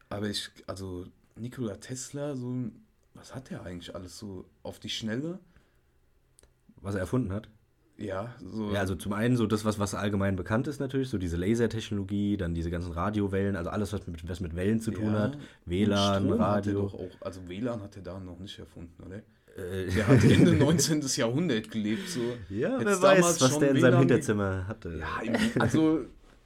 [0.09, 2.71] Aber ich, also Nikola Tesla, so,
[3.13, 5.39] was hat der eigentlich alles so auf die Schnelle?
[6.77, 7.47] Was er erfunden hat.
[8.03, 8.71] Ja, so.
[8.71, 12.37] Ja, also zum einen so das, was, was allgemein bekannt ist natürlich, so diese Lasertechnologie,
[12.37, 15.19] dann diese ganzen Radiowellen, also alles, was mit, was mit Wellen zu tun Ja.
[15.19, 15.37] hat.
[15.65, 16.81] WLAN, Strom Hat er Radio.
[16.83, 19.17] doch auch, also WLAN hat er da noch nicht erfunden, oder?
[19.57, 21.01] Äh, Der hat Ende 19.
[21.15, 22.21] Jahrhundert gelebt, so.
[22.49, 24.97] ja, Hätt's wer damals weiß, was schon der in seinem WLAN Hinterzimmer hatte.
[24.99, 25.99] Ja, also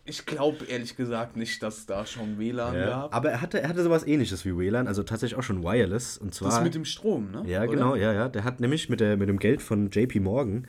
[0.08, 3.16] ich glaube ehrlich gesagt nicht, dass da schon WLAN Ja, gab.
[3.16, 6.18] aber er hatte, er hatte sowas ähnliches wie WLAN, also tatsächlich auch schon Wireless.
[6.18, 6.50] Und zwar.
[6.52, 7.44] das mit dem Strom, ne?
[7.48, 7.72] ja, Oder?
[7.72, 8.30] genau, ja, ja.
[8.30, 10.68] Der hat nämlich mit, der, mit dem Geld von JP Morgan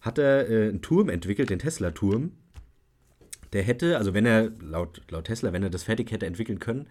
[0.00, 2.32] hat er äh, einen Turm entwickelt, den Tesla-Turm.
[3.52, 6.86] Der hätte, also wenn er, laut, laut Tesla, wenn er das fertig hätte entwickeln können,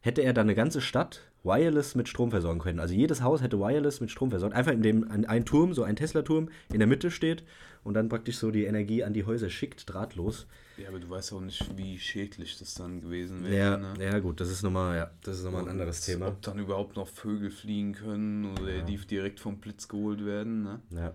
[0.00, 2.80] hätte er dann eine ganze Stadt wireless mit Strom versorgen können.
[2.80, 4.54] Also jedes Haus hätte wireless mit Strom versorgt.
[4.54, 7.44] Einfach indem ein, ein Turm, so ein Tesla-Turm, in der Mitte steht
[7.82, 10.46] und dann praktisch so die Energie an die Häuser schickt, drahtlos.
[10.76, 13.56] Ja, aber du weißt auch nicht, wie schädlich das dann gewesen wäre.
[13.56, 13.94] Ja, ne?
[14.02, 16.28] ja gut, das ist nochmal ja, das ist noch mal ein anderes Thema.
[16.28, 20.62] Ob dann überhaupt noch Vögel fliegen können oder die direkt vom Blitz geholt werden.
[20.62, 20.80] Ne?
[20.90, 21.14] Ja.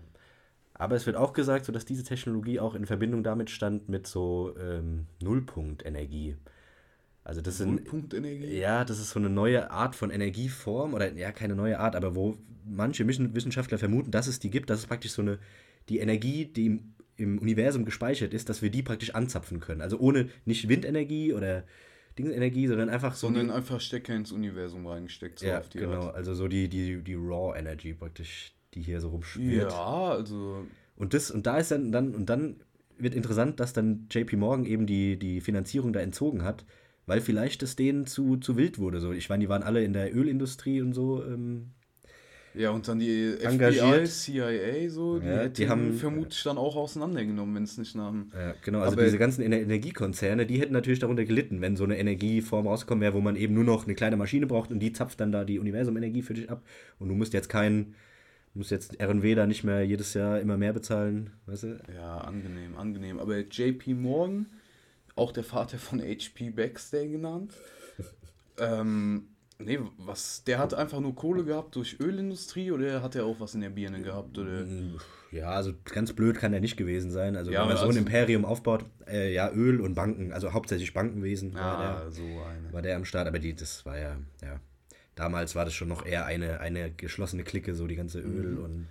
[0.78, 4.06] Aber es wird auch gesagt, so dass diese Technologie auch in Verbindung damit stand mit
[4.06, 6.36] so ähm, Nullpunktenergie.
[7.24, 8.58] Also das sind Nullpunktenergie?
[8.58, 12.14] ja, das ist so eine neue Art von Energieform oder ja, keine neue Art, aber
[12.14, 15.38] wo manche Wissenschaftler vermuten, dass es die gibt, dass es praktisch so eine
[15.88, 19.80] die Energie, die im, im Universum gespeichert ist, dass wir die praktisch anzapfen können.
[19.80, 21.64] Also ohne nicht Windenergie oder
[22.18, 25.38] Dingsenergie, sondern einfach so Sondern einfach Stecker ins Universum reingesteckt.
[25.38, 26.16] So ja, auf die genau, Art.
[26.16, 29.72] also so die die die Raw Energy praktisch, die hier so rumschwirrt.
[29.72, 30.64] Ja, also.
[30.96, 32.56] Und das, und da ist dann, dann, und dann
[32.98, 36.64] wird interessant, dass dann JP Morgan eben die, die Finanzierung da entzogen hat,
[37.06, 39.00] weil vielleicht es denen zu, zu wild wurde.
[39.00, 41.22] So, ich meine, die waren alle in der Ölindustrie und so.
[41.24, 41.72] Ähm,
[42.54, 44.08] Ja, und dann die FBI, Engagiert.
[44.08, 48.30] CIA, so, die, Ja, die haben- vermutlich dann auch auseinandergenommen, wenn es nicht nach dem.
[48.34, 51.84] ja, genau, also Aber- diese ganzen Ener Energiekonzerne, die hätten natürlich darunter gelitten, wenn so
[51.84, 54.92] eine Energieform rausgekommen wäre, wo man eben nur noch eine kleine Maschine braucht und die
[54.94, 56.62] zapft dann da die Universumenergie für dich ab.
[56.98, 57.94] Und du musst jetzt kein,
[58.56, 61.78] musst jetzt RW da nicht mehr jedes Jahr immer mehr bezahlen, weißt du?
[61.94, 63.18] Ja, angenehm, angenehm.
[63.18, 64.46] Aber JP Morgan,
[65.14, 67.52] auch der Vater von HP Baxter genannt,
[68.58, 73.40] ähm, nee, was, der hat einfach nur Kohle gehabt durch Ölindustrie oder hat er auch
[73.40, 74.36] was in der Birne gehabt?
[74.38, 74.64] Oder?
[75.32, 77.36] Ja, also ganz blöd kann er nicht gewesen sein.
[77.36, 80.52] Also Ja, wenn man so ein also- Imperium aufbaut, äh, ja, Öl und Banken, also
[80.52, 82.72] hauptsächlich Bankenwesen war, Ah, der, so eine.
[82.72, 84.60] war der am Start, aber die, das war ja, ja,
[85.16, 88.64] damals war das schon noch eher eine, eine geschlossene Clique, so die ganze Öl Mhm.
[88.64, 88.86] und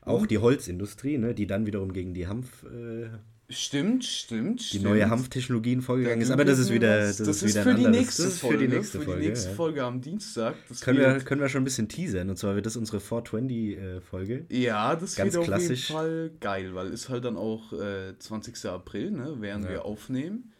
[0.00, 3.08] auch die Holzindustrie, ne, die dann wiederum gegen die Hanf, äh,
[3.48, 4.84] Stimmt, stimmt, die stimmt.
[4.84, 7.76] neue Hanftechnologien vorgegangen Da ist, aber das ist wieder, das, das ist wieder für ein
[7.76, 8.58] die anderes, nächste das ist Folge.
[8.58, 9.20] für die nächste für Folge.
[9.20, 9.54] die nächste ja.
[9.54, 10.54] Folge am Dienstag.
[10.80, 14.46] Können wir, können wir schon ein bisschen teasern, und zwar wird das unsere 420-Folge.
[14.48, 15.88] Ja, das Ganz wird auf klassisch.
[15.90, 18.64] jeden Fall geil, weil ist halt dann auch äh, 20.
[18.66, 20.51] April, ne, während wir aufnehmen.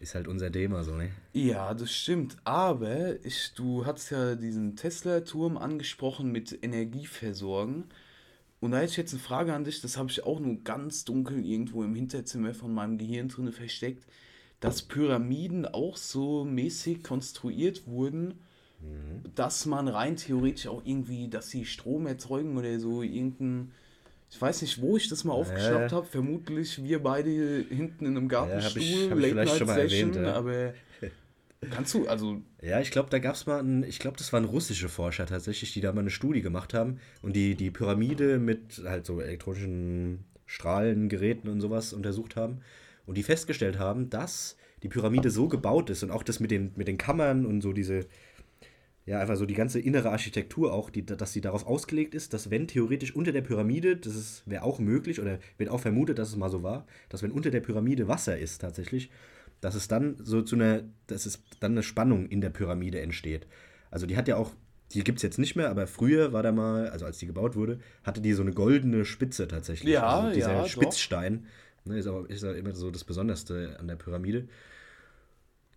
[0.00, 1.10] Ist halt unser Thema so, ne?
[1.34, 2.36] Ja, das stimmt.
[2.44, 7.84] Aber ich, du hast ja diesen Tesla-Turm angesprochen mit Energieversorgen.
[8.60, 11.04] Und da hätte ich jetzt eine Frage an dich, das habe ich auch nur ganz
[11.04, 14.06] dunkel irgendwo im Hinterzimmer von meinem Gehirn drin versteckt,
[14.60, 18.40] dass Pyramiden auch so mäßig konstruiert wurden,
[19.34, 23.72] dass man rein theoretisch auch irgendwie, dass sie Strom erzeugen oder so irgendein.
[24.30, 25.94] Ich weiß nicht, wo ich das mal aufgeschnappt Äh.
[25.94, 26.06] habe.
[26.06, 30.10] Vermutlich wir beide hinten in einem Gartenstuhl, hab ich- hab ich vielleicht schon mal Late-Night-Session,
[30.14, 30.34] erwähnt, ja.
[30.34, 30.74] aber
[31.70, 34.44] kannst du, also Ja, ich glaube, da gab es mal, einen, ich glaube, das waren
[34.44, 38.82] russische Forscher tatsächlich, die da mal eine Studie gemacht haben und die die Pyramide mit
[38.84, 42.60] halt so elektronischen Strahlengeräten und sowas untersucht haben
[43.06, 46.72] und die festgestellt haben, dass die Pyramide so gebaut ist und auch das mit den,
[46.76, 48.06] mit den Kammern und so diese,
[49.06, 52.50] ja, einfach so die ganze innere Architektur auch, die, dass sie darauf ausgelegt ist, dass
[52.50, 56.36] wenn theoretisch unter der Pyramide, das wäre auch möglich oder wird auch vermutet, dass es
[56.36, 59.10] mal so war, dass wenn unter der Pyramide Wasser ist tatsächlich,
[59.60, 63.46] dass es dann so zu einer, dass es dann eine Spannung in der Pyramide entsteht.
[63.90, 64.52] Also die hat ja auch,
[64.92, 67.56] die gibt es jetzt nicht mehr, aber früher war da mal, also als die gebaut
[67.56, 69.94] wurde, hatte die so eine goldene Spitze tatsächlich.
[69.94, 70.68] Ja, also dieser ja, doch.
[70.68, 71.46] Spitzstein
[71.84, 74.48] ne, ist, auch, ist auch immer so das Besonderste an der Pyramide.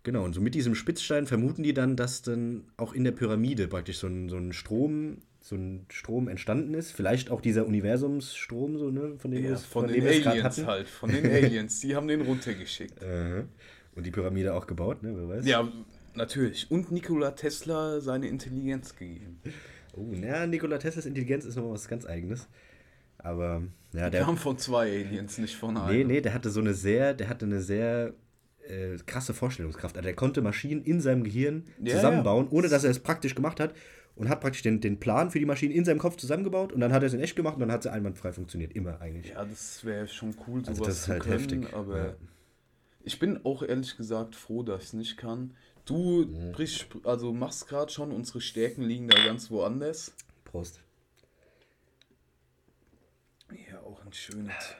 [0.04, 3.66] Genau, und so mit diesem Spitzstein vermuten die dann, dass dann auch in der Pyramide
[3.68, 6.92] praktisch so ein, so ein Strom, so ein Strom entstanden ist.
[6.92, 10.30] Vielleicht auch dieser Universumsstrom, so, ne, von dem wir ja, es- von, dem den wir
[10.30, 12.94] Aliens halt, von den Aliens, die haben den runtergeschickt.
[13.96, 15.46] Und die Pyramide auch gebaut, ne, wer weiß.
[15.46, 15.66] Ja,
[16.14, 16.70] natürlich.
[16.70, 19.40] Und Nikola Tesla seine Intelligenz gegeben.
[19.96, 22.46] Oh, na, Nikola Teslas Intelligenz ist nochmal was ganz Eigenes.
[23.18, 23.62] Aber,
[23.94, 24.20] ja, Der der.
[24.24, 25.96] kam von zwei Aliens, nicht von einem.
[25.96, 28.12] Nee, nee, der hatte so eine sehr, der hatte eine sehr
[28.68, 29.96] äh, krasse Vorstellungskraft.
[29.96, 33.60] Also der konnte Maschinen in seinem Gehirn Ja, zusammenbauen, ohne dass er es praktisch gemacht
[33.60, 33.74] hat.
[34.16, 36.92] Und hat praktisch den, den Plan für die Maschinen in seinem Kopf zusammengebaut und dann
[36.92, 38.72] hat er es in echt gemacht und dann hat sie einwandfrei funktioniert.
[38.72, 39.32] Immer eigentlich.
[39.32, 42.14] Ja, das wäre schon cool, sowas Also das ist zu halt können, heftig, aber ja.
[43.02, 45.56] ich bin auch ehrlich gesagt froh, dass ich es nicht kann.
[45.84, 50.14] Du brichst, also machst gerade schon, unsere Stärken liegen da ganz woanders.
[50.44, 50.80] Prost.
[53.68, 54.76] Ja, auch ein schönes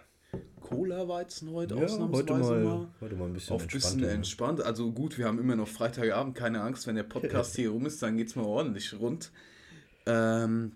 [0.60, 2.88] Cola-Weizen heute Ja, ausnahmsweise heute mal, mal.
[3.00, 4.60] heute mal ein bisschen Auf ein bisschen entspannt.
[4.60, 8.02] Also gut, wir haben immer noch Freitagabend, keine Angst, wenn der Podcast hier rum ist,
[8.02, 9.30] dann geht's mal ordentlich rund.
[10.06, 10.72] Ähm,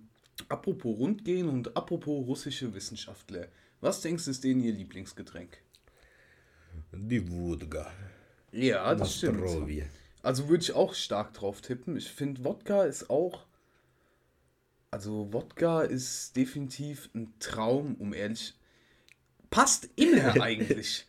[0.49, 3.49] apropos rundgehen und apropos russische Wissenschaftler.
[3.81, 5.59] Was denkst du, ist denen ihr Lieblingsgetränk?
[6.92, 7.90] Die Wodka.
[8.53, 9.42] Ja, das stimmt.
[10.23, 11.97] Also würde ich auch stark drauf tippen.
[11.97, 13.47] Ich finde, Wodka ist auch.
[14.90, 18.55] Also, Wodka ist definitiv ein Traum, um ehrlich.
[19.50, 21.06] Passt immer eigentlich.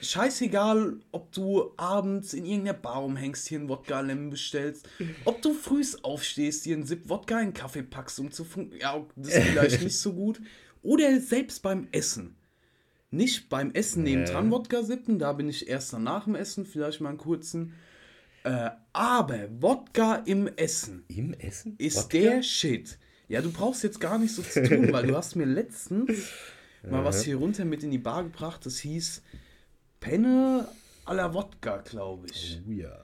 [0.00, 4.88] Scheißegal, ob du abends in irgendeiner Bar rumhängst, hier einen Wodka Lemon bestellst,
[5.24, 8.72] ob du frühs aufstehst, dir einen Sip Wodka in einen Kaffee packst, um zu fun
[8.80, 10.40] Ja, das ist vielleicht nicht so gut.
[10.82, 12.36] Oder selbst beim Essen.
[13.10, 14.50] Nicht beim Essen nebendran Ja.
[14.52, 17.74] Wodka sippen, da bin ich erst dann nach dem Essen, vielleicht mal einen kurzen.
[18.44, 21.74] Äh, aber Wodka im Essen Im Essen?
[21.78, 22.18] ist Wodka?
[22.18, 22.98] der Shit.
[23.26, 26.28] Ja, du brauchst jetzt gar nicht so zu tun, weil du hast mir letztens
[26.82, 29.22] mal was hier runter mit in die Bar gebracht, das hieß
[30.00, 30.68] Penne
[31.06, 32.60] à la Wodka, glaube ich.
[32.66, 33.00] Oh ja.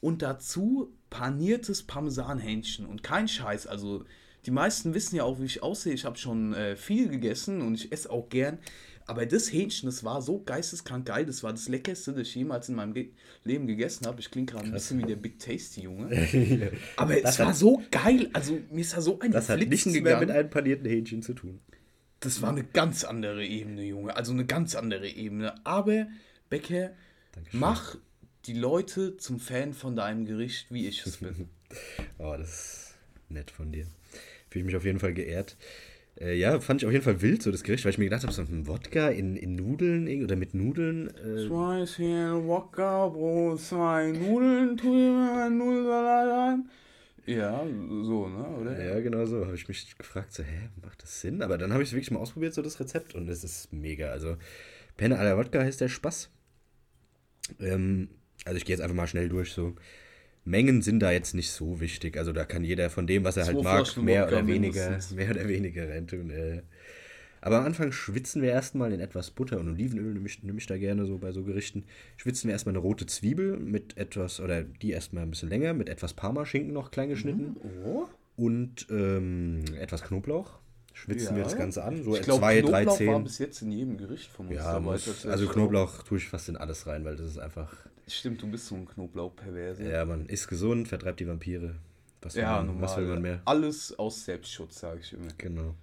[0.00, 3.66] Und dazu paniertes Parmesanhähnchen und kein Scheiß.
[3.66, 4.04] Also
[4.46, 5.92] die meisten wissen ja auch, wie ich aussehe.
[5.92, 8.58] Ich habe schon äh, viel gegessen und ich esse auch gern.
[9.06, 11.24] Aber das Hähnchen, das war so geisteskrank geil.
[11.24, 13.08] Das war das leckerste, das ich jemals in meinem Ge
[13.42, 14.20] Leben gegessen habe.
[14.20, 16.72] Ich klinge gerade ein bisschen wie der Big Tasty Junge.
[16.96, 18.28] Aber es war so geil.
[18.34, 21.32] Also mir ist da so ein Das hat nichts mehr mit einem panierten Hähnchen zu
[21.32, 21.58] tun.
[22.20, 24.16] Das war eine ganz andere Ebene, Junge.
[24.16, 25.54] Also eine ganz andere Ebene.
[25.64, 26.06] Aber,
[26.50, 26.90] Becker,
[27.32, 27.60] Dankeschön.
[27.60, 27.96] mach
[28.46, 31.48] die Leute zum Fan von deinem Gericht, wie ich es bin.
[32.16, 32.94] Oh, das ist
[33.28, 33.86] nett von dir.
[34.48, 35.58] Fühle ich mich auf jeden Fall geehrt.
[36.18, 38.22] Äh, ja, fand ich auf jeden Fall wild, so das Gericht, weil ich mir gedacht
[38.22, 41.08] habe, so ein Wodka in, in Nudeln irgendwie- oder mit Nudeln.
[41.08, 41.84] Äh, Zwei
[42.42, 46.70] Wodka, Brot, zwei Nudeln, tu mir ein Nudelsalat rein.
[47.28, 47.62] Ja,
[48.02, 48.82] so, ne, oder?
[48.82, 49.44] ja, genau so.
[49.44, 51.42] Habe ich mich gefragt, so, hä, macht das Sinn?
[51.42, 54.10] Aber dann habe ich es wirklich mal ausprobiert, so das Rezept, und es ist mega.
[54.10, 54.38] Also,
[54.96, 56.30] Penne à la Wodka heißt der Spaß.
[57.60, 58.08] Ähm,
[58.46, 59.76] also, ich gehe jetzt einfach mal schnell durch, so.
[60.46, 62.16] Mengen sind da jetzt nicht so wichtig.
[62.16, 64.46] Also, da kann jeder von dem, was er halt Zwei mag, Flaschen mehr Wodka oder
[64.46, 65.16] weniger, mindestens.
[65.16, 66.30] mehr oder weniger reintun.
[66.30, 66.62] Äh.
[67.40, 70.66] Aber am Anfang schwitzen wir erstmal in etwas Butter und Olivenöl, nehme ich, nehme ich
[70.66, 71.84] da gerne so bei so Gerichten.
[72.16, 75.88] Schwitzen wir erstmal eine rote Zwiebel mit etwas, oder die erstmal ein bisschen länger, mit
[75.88, 78.06] etwas Parmaschinken noch klein geschnitten Oh.
[78.36, 80.58] und ähm, etwas Knoblauch.
[80.94, 81.44] Schwitzen wir Ja.
[81.44, 83.22] das Ganze an, so Ich glaube, zwei, drei, Knoblauch war zehn.
[83.24, 84.80] bis jetzt in jedem Gericht von uns Ja, dabei.
[84.92, 87.72] muss, also Knoblauch tue ich fast in alles rein, weil das ist einfach,
[88.08, 89.82] Stimmt, du bist so ein Knoblauch-Perverse.
[89.88, 91.76] ja, man ist gesund, vertreibt die Vampire.
[92.20, 92.82] Was Ja, man, normal.
[92.82, 93.40] was will man mehr?
[93.44, 95.28] Alles aus Selbstschutz, sage ich immer.
[95.38, 95.76] Genau.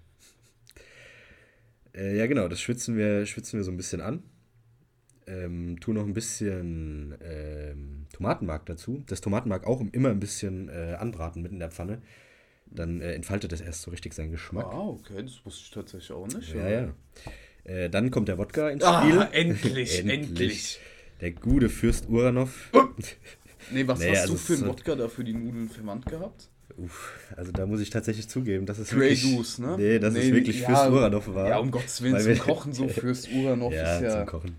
[1.95, 4.23] Äh, ja, genau, das schwitzen wir, schwitzen wir so ein bisschen an.
[5.27, 9.03] Ähm, tu noch ein bisschen ähm, Tomatenmark dazu.
[9.07, 12.01] Das Tomatenmark auch immer ein bisschen äh, anbraten mit in der Pfanne.
[12.67, 14.65] Dann äh, entfaltet das erst so richtig seinen Geschmack.
[14.65, 16.53] Ah, okay, das wusste ich tatsächlich auch nicht.
[16.53, 16.93] Ja, ja.
[17.63, 19.27] Äh, dann kommt der Wodka ins Ah, Spiel.
[19.31, 20.79] endlich, endlich.
[21.21, 22.71] Der gute Fürst Uranov.
[23.71, 26.49] Nee, was Nee, hast also du für einen Wodka da für die Nudeln verwandt gehabt?
[26.77, 29.75] Uff, also da muss ich tatsächlich zugeben, dass es Grey wirklich, Goose, ne?
[29.77, 31.47] Nee, dass es wirklich ja, Fürst Uranov war.
[31.47, 34.09] Ja, um Gottes Willen, zum wir- Kochen so Fürst Uranov ja, ist ja...
[34.17, 34.55] zum Kochen.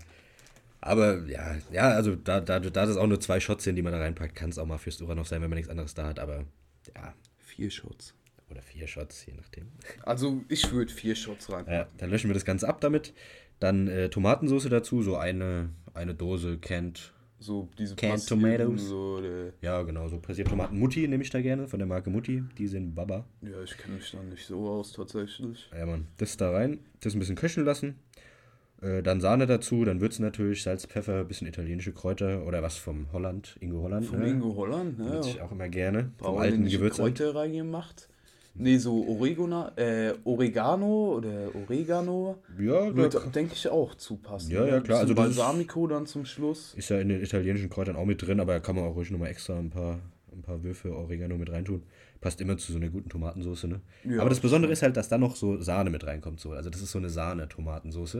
[0.81, 3.91] Aber ja, ja, also da, da, da das auch nur zwei Shots sind, die man
[3.91, 6.19] da reinpackt, kann es auch mal Fürst Uranov sein, wenn man nichts anderes da hat.
[6.19, 6.45] Aber
[6.95, 8.13] ja, Vier Shots.
[8.49, 9.67] oder vier Shots, je nachdem.
[10.03, 11.65] Also ich würde vier Shots rein.
[11.69, 13.13] Ja, dann löschen wir das Ganze ab damit.
[13.59, 17.13] Dann äh, Tomatensauce dazu, so eine, eine Dose Canned.
[17.39, 18.87] So diese Canned Tomatoes.
[18.87, 19.21] So,
[19.61, 20.79] Ja, genau, so passiert Tomaten.
[20.79, 22.43] Mutti nehme ich da gerne, von der Marke Mutti.
[22.57, 23.25] Die sind Baba.
[23.41, 25.69] ja, ich kenne mich da nicht so aus tatsächlich.
[25.77, 26.07] Ja, Mann.
[26.17, 27.95] Das da rein, das ein bisschen köcheln lassen.
[28.81, 33.11] Äh, dann Sahne dazu, dann Würzen natürlich, Salz, Pfeffer, bisschen italienische Kräuter oder was vom
[33.11, 34.05] Holland, Ingo Holland.
[34.05, 34.29] Von ne?
[34.29, 35.05] Ingo Holland, ne?
[35.05, 36.11] Nutze ich auch immer gerne.
[36.17, 37.17] Vom alten Gewürzamt.
[37.17, 38.07] Kräuter reingemacht.
[38.59, 44.51] Nee, so Oregona, äh, Oregano oder Oregano Ja, denke ich, auch zupassen.
[44.51, 44.69] Ja, ne?
[44.69, 46.73] ja, klar, Bisschen also Balsamico dann zum Schluss.
[46.75, 49.11] ist ja in den italienischen Kräutern auch mit drin, aber da kann man auch ruhig
[49.11, 49.99] nochmal extra ein paar,
[50.31, 51.83] ein paar Würfe Oregano mit reintun.
[52.19, 53.81] Passt immer zu so einer guten Tomatensauce, ne?
[54.03, 56.39] Ja, aber das Besondere ist halt, dass da noch so Sahne mit reinkommt.
[56.39, 56.51] So.
[56.51, 58.17] Also das ist so eine Sahne-Tomatensauce.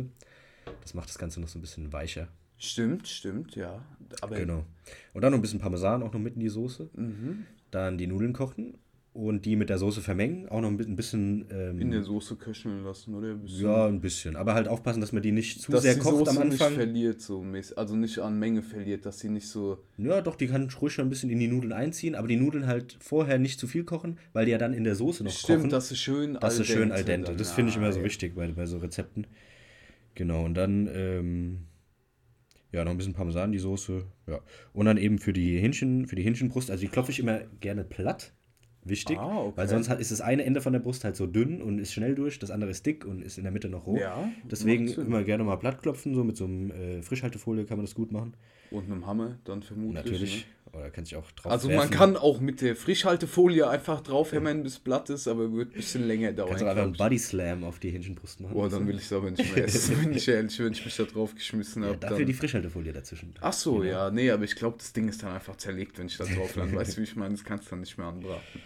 [0.81, 2.27] Das macht das Ganze noch so ein bisschen weicher.
[2.57, 3.83] Stimmt, stimmt, ja.
[4.21, 4.63] Aber Genau.
[5.13, 6.89] Und dann noch ein bisschen Parmesan auch noch mit in die Soße.
[6.95, 7.45] Mhm.
[7.71, 8.77] Dann die Nudeln kochen
[9.17, 10.47] und die mit der Soße vermengen.
[10.49, 11.45] Auch noch ein bi- ein bisschen.
[11.51, 13.29] Ähm, in der Soße köcheln lassen, oder?
[13.31, 14.35] Ein ja, ein bisschen.
[14.35, 16.61] Aber halt aufpassen, dass man die nicht zu dass sehr die kocht Soße am nicht
[16.61, 16.75] Anfang.
[16.75, 17.77] verliert, so mäßig.
[17.77, 19.79] Also nicht an Menge verliert, dass sie nicht so.
[19.97, 22.67] Ja, doch, die kann ruhig schon ein bisschen in die Nudeln einziehen, aber die Nudeln
[22.67, 25.59] halt vorher nicht zu viel kochen, weil die ja dann in der Soße noch Stimmt,
[25.59, 25.69] kochen.
[25.71, 27.35] dass sie schön Das ist schön al dente.
[27.35, 28.05] Das finde ich immer so ja.
[28.05, 29.25] wichtig bei, bei so Rezepten.
[30.13, 31.59] Genau, und dann, ähm,
[32.71, 34.03] ja, noch ein bisschen Parmesan die Soße.
[34.27, 34.41] Ja.
[34.73, 37.83] Und dann eben für die Hähnchen, für die Hähnchenbrust, also die klopfe ich immer gerne
[37.83, 38.33] platt.
[38.89, 39.17] Wichtig.
[39.17, 39.53] Ah, okay.
[39.55, 42.15] Weil sonst ist das eine Ende von der Brust halt so dünn und ist schnell
[42.15, 43.97] durch, das andere ist dick und ist in der Mitte noch roh.
[43.97, 47.85] Ja, Deswegen immer gerne mal platt klopfen, so mit so einem äh, Frischhaltefolie kann man
[47.85, 48.33] das gut machen.
[48.71, 50.03] Und einem Hammer dann vermutlich.
[50.03, 50.45] Natürlich.
[50.45, 50.57] Ne?
[50.73, 54.79] Oder kann sich auch drauf Also man kann auch mit der Frischhaltefolie einfach draufhämmern, bis
[54.79, 56.49] blatt ist, aber wird ein bisschen länger dauern.
[56.49, 56.93] Kannst du einfach einen.
[56.93, 58.53] Body Slam auf die Hähnchenbrust machen.
[58.53, 60.95] Boah, dann will ich es aber nicht mehr essen, bin ich ehrlich, wenn ich mich
[60.95, 61.99] da drauf geschmissen ja, habe.
[61.99, 62.27] dafür dann...
[62.27, 63.33] die Frischhaltefolie dazwischen.
[63.41, 66.17] Ach so, ja, nee, aber ich glaube, das Ding ist dann einfach zerlegt, wenn ich
[66.17, 66.75] da drauf lande.
[66.77, 67.33] weißt du, wie ich meine?
[67.35, 68.61] Das kannst du dann nicht mehr anbraten.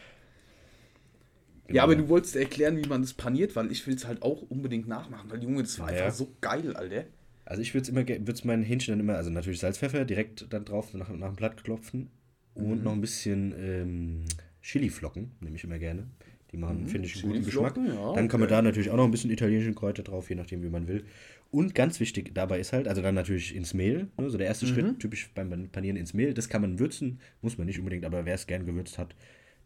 [1.69, 4.41] Ja, aber du wolltest erklären, wie man das paniert, weil ich will es halt auch
[4.41, 6.05] unbedingt nachmachen, weil Junge, das war Ja.
[6.05, 7.05] einfach so geil, Alter.
[7.45, 10.47] Also ich würde es immer, würde meinen Hähnchen dann immer, also natürlich Salz, Pfeffer direkt
[10.53, 12.09] dann drauf nach, nach dem Blatt klopfen
[12.53, 12.83] und Mhm.
[12.83, 14.25] noch ein bisschen ähm,
[14.61, 16.07] Chiliflocken, nehme ich immer gerne.
[16.51, 17.77] Die machen, finde ich, einen guten Geschmack.
[17.77, 20.61] Ja, dann kann man da natürlich auch noch ein bisschen italienischen Kräuter drauf, je nachdem,
[20.63, 21.05] wie man will.
[21.49, 24.65] Und ganz wichtig dabei ist halt, also dann natürlich ins Mehl, ne, so der erste
[24.65, 24.69] Mhm.
[24.69, 26.33] Schritt, typisch beim Panieren ins Mehl.
[26.33, 29.15] Das kann man würzen, muss man nicht unbedingt, aber wer es gern gewürzt hat,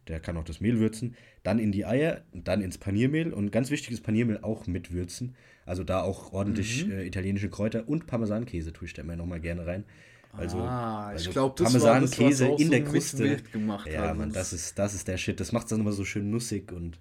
[0.08, 1.16] der kann auch das Mehl würzen.
[1.44, 5.36] Dann in die Eier, dann ins Paniermehl und ganz wichtig ist Paniermehl auch mit würzen.
[5.66, 6.92] Also da auch ordentlich Mhm.
[6.92, 9.84] äh, italienische Kräuter und Parmesankäse tue ich da immer nochmal gerne rein.
[10.34, 13.38] Also, Ah, ich also glaub, das war das, Parmesankäse in so der mit Kruste.
[13.90, 14.14] Ja.
[14.14, 15.40] Mann, das ist, das ist der Shit.
[15.40, 17.00] Das macht es dann immer so schön nussig und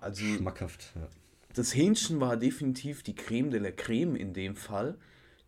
[0.00, 0.92] Also schmackhaft.
[0.94, 1.08] Ja.
[1.54, 4.96] das Hähnchen war definitiv die Creme de la Creme in dem Fall.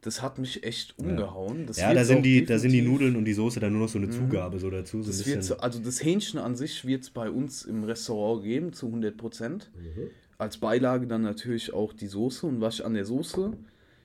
[0.02, 1.66] Das hat mich echt umgehauen.
[1.66, 2.88] Das Ja, da sind, die, da sind die Mhm.
[2.92, 5.02] Nudeln und die Soße dann nur noch so eine Zugabe so dazu.
[5.02, 7.82] So ein Das wird so, also das Hähnchen an sich wird es bei uns im
[7.84, 9.70] Restaurant geben, zu 100 Prozent.
[9.74, 10.10] Mhm.
[10.38, 12.46] Als Beilage dann natürlich auch die Soße.
[12.46, 13.54] Und was ich an der Soße,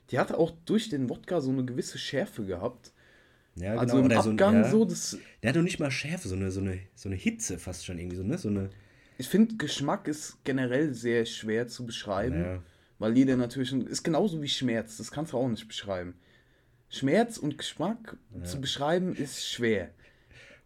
[0.10, 2.92] die hat auch durch den Wodka so eine gewisse Schärfe gehabt.
[3.56, 4.70] ja, also im oder Abgang ja.
[4.72, 7.60] so, das, Der hat doch nicht mal Schärfe, so eine, so eine, so eine Hitze
[7.60, 8.38] fast schon irgendwie so, ne?
[8.38, 8.70] So eine.
[9.18, 12.42] ich finde, Geschmack ist generell sehr schwer zu beschreiben.
[12.42, 12.64] Ja.
[13.02, 16.14] Weil jeder natürlich, ist genauso wie Schmerz, das kannst du auch nicht beschreiben.
[16.88, 19.90] Schmerz und Geschmack zu beschreiben ist schwer.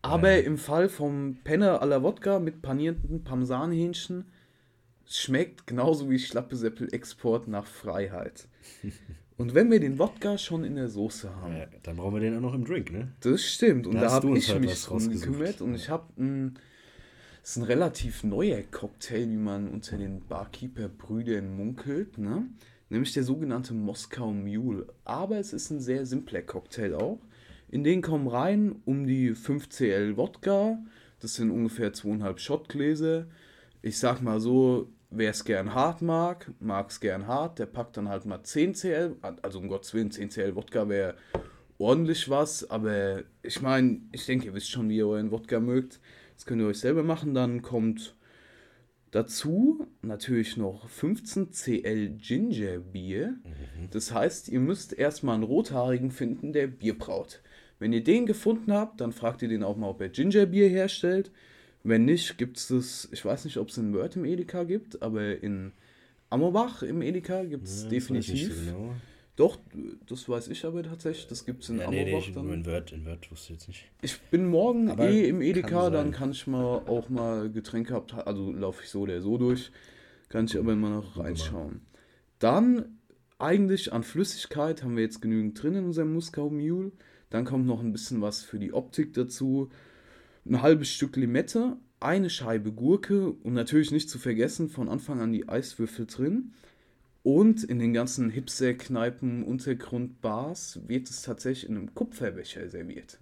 [0.02, 4.26] Aber im Fall vom Penner à la Wodka mit panierten Parmesanhähnchen
[5.08, 8.48] es schmeckt genauso wie Schlappesäppel-Export nach Freiheit.
[9.38, 12.36] Und wenn wir den Wodka schon in der Soße haben, Ja, dann brauchen wir den
[12.38, 13.14] auch noch im Drink, ne?
[13.22, 13.88] das stimmt.
[13.88, 15.62] Und Da da, hast habe ich heute mich drum gekümmert.
[15.62, 16.60] Und ich habe ein.
[17.46, 22.48] Das ist ein relativ neuer Cocktail, wie man unter den Barkeeper-Brüdern munkelt, ne?
[22.90, 24.88] Nämlich der sogenannte Moskau Mule.
[25.04, 27.20] Aber es ist ein sehr simpler Cocktail auch.
[27.70, 30.80] In den kommen rein um die 5 CL Wodka.
[31.20, 33.28] Das sind ungefähr zweieinhalb Schottgläser.
[33.84, 37.60] Ich sag mal so, wer es gern hart mag, mag es gern hart.
[37.60, 39.18] Der packt dann halt mal 10 CL.
[39.44, 41.14] Also um Gottes Willen, 10 CL Wodka wäre
[41.78, 46.00] ordentlich was, aber ich meine, ich denke, ihr wisst schon, wie ihr euren Wodka mögt.
[46.36, 47.34] Das könnt ihr euch selber machen.
[47.34, 48.16] Dann kommt
[49.12, 53.36] dazu natürlich noch 15 CL Ginger Bier.
[53.92, 57.42] Das heißt, ihr müsst erstmal einen rothaarigen finden, der Bier braut.
[57.80, 60.70] Wenn ihr den gefunden habt, dann fragt ihr den auch mal, ob er Ginger Bier
[60.70, 61.32] herstellt.
[61.84, 65.02] Wenn nicht, gibt es das, ich weiß nicht, ob es in Wörth im Edeka gibt,
[65.02, 65.72] aber in
[66.30, 68.66] Ammerbach im Edeka gibt es nicht definitiv.
[68.66, 68.96] genau.
[69.36, 69.58] Doch,
[70.08, 71.28] das weiß ich aber tatsächlich.
[71.28, 72.46] Das gibt es in Ja, nee, nee, ich, dann.
[72.46, 73.86] nur in Word, in Word wusste ich jetzt nicht.
[74.02, 75.94] Ich bin morgen Aber eh im kann Edeka, sein.
[75.94, 78.26] dann kann ich mal auch mal Getränke abteilen.
[78.28, 79.72] Also laufe ich so oder so durch.
[80.30, 81.82] Kann ich aber immer noch reinschauen.
[82.40, 82.98] Dann
[83.38, 86.94] eigentlich an Flüssigkeit haben wir jetzt genügend drin in unserem Muskau Mule.
[87.30, 89.70] Dann kommt noch ein bisschen was für die Optik dazu.
[90.46, 95.34] Ein halbes Stück Limette, eine Scheibe Gurke und natürlich nicht zu vergessen von Anfang an
[95.34, 96.54] die Eiswürfel drin.
[97.26, 103.18] Und in den ganzen Hipster-Kneipen, Untergrundbars wird es tatsächlich in einem Kupferbecher serviert.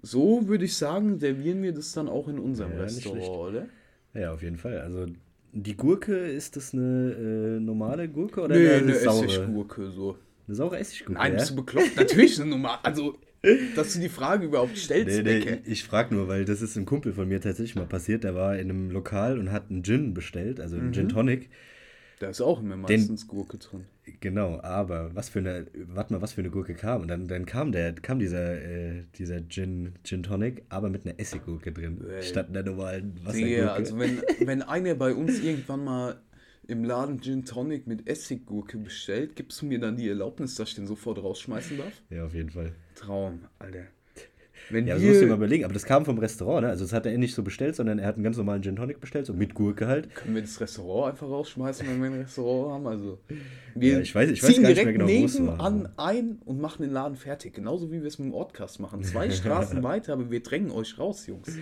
[0.00, 3.66] So würde ich sagen, servieren wir das dann auch in unserem Ja, Restaurant, oder?
[4.14, 4.78] Ja, auf jeden Fall.
[4.80, 5.04] Also
[5.52, 9.26] die Gurke, ist das eine äh, normale Gurke oder Nee, eine, eine saure?
[9.26, 10.16] Essiggurke so.
[10.48, 11.38] Eine saure Essiggurke, Nein, ja?
[11.38, 11.94] bist du bekloppt?
[11.96, 12.80] Natürlich eine Nummer.
[12.82, 13.18] Also,
[13.76, 16.86] dass du die Frage überhaupt stellst, Nee, nee, ich frage nur, weil das ist ein
[16.86, 18.24] Kumpel von mir tatsächlich mal passiert.
[18.24, 20.92] Der war in einem Lokal und hat einen Gin bestellt, also einen Mhm.
[20.94, 21.50] Gin Tonic.
[22.22, 23.84] Da ist auch immer meistens Gurke drin.
[24.20, 27.02] Genau, aber was für eine, warte mal, was für eine Gurke kam.
[27.02, 31.18] Und dann, dann kam der, kam dieser, äh, dieser Gin, Gin Tonic, aber mit einer
[31.18, 32.22] Essiggurke drin, Ey.
[32.22, 33.56] statt einer normalen Wassergurke.
[33.56, 36.20] Digga, also wenn, wenn einer bei uns irgendwann mal
[36.68, 40.74] im Laden Gin Tonic mit Essiggurke bestellt, gibst du mir dann die Erlaubnis, dass ich
[40.76, 42.02] den sofort rausschmeißen darf?
[42.08, 42.72] ja, auf jeden Fall.
[42.94, 43.86] Traum, Alter.
[44.72, 45.64] Wenn Ja, das musst du dir mal überlegen.
[45.64, 46.68] Aber das kam vom Restaurant, ne?
[46.70, 49.00] Also das hat er nicht so bestellt, sondern er hat einen ganz normalen Gin Tonic
[49.00, 50.14] bestellt, so mit Gurke halt.
[50.14, 52.86] können wir das Restaurant einfach rausschmeißen, wenn wir ein Restaurant haben?
[52.86, 53.18] Also,
[53.74, 56.60] wir Ja, ich weiß- ich weiß ziehen gar nicht direkt mehr genau, nebenan ein und
[56.60, 57.54] machen den Laden fertig.
[57.54, 59.02] Genauso wie wir es mit dem Ortcast machen.
[59.02, 61.56] Zwei Straßen weiter, aber wir drängen euch raus, Jungs.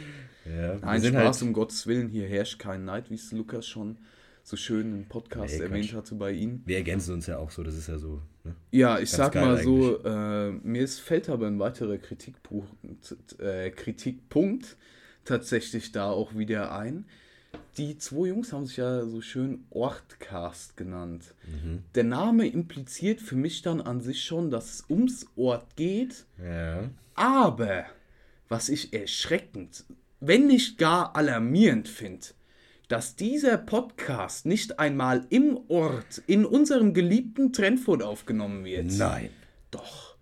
[0.46, 3.98] Ja, Nein, Spaß, halt, um Gottes Willen, hier herrscht kein Neid, wie es Lukas schon
[4.42, 6.62] so schön im Podcast Nee, erwähnt hatte bei ihm.
[6.64, 8.20] wir ergänzen uns ja auch so, das ist ja so.
[8.44, 8.54] Ne?
[8.70, 13.70] Ja, ich Ganz sag mal so, äh, mir ist, fällt aber ein weiterer Kritikpunkt, äh,
[13.70, 14.76] Kritikpunkt
[15.24, 17.04] tatsächlich da auch wieder ein.
[17.76, 21.34] Die zwei Jungs haben sich ja so schön Ortcast genannt.
[21.94, 26.88] Der Name impliziert für mich dann an sich schon, dass es ums Ort geht, Ja.
[27.14, 27.84] aber
[28.48, 29.84] was ich erschreckend,
[30.20, 32.26] wenn nicht gar alarmierend finde,
[32.90, 38.86] dass dieser Podcast nicht einmal im Ort, in unserem geliebten Trennfurt aufgenommen wird.
[38.98, 39.30] Nein.
[39.70, 40.16] Doch.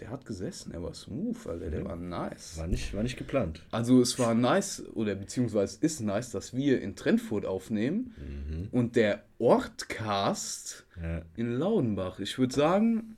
[0.00, 2.58] Der hat gesessen, er war smooth, Alter, der war nice.
[2.58, 3.62] War nicht, war nicht geplant.
[3.70, 9.22] Also es war nice, oder beziehungsweise ist nice, dass wir in Trennfurt aufnehmen und der
[9.38, 11.22] Ortcast Ja.
[11.36, 12.18] in Laudenbach.
[12.18, 13.16] Ich würde sagen,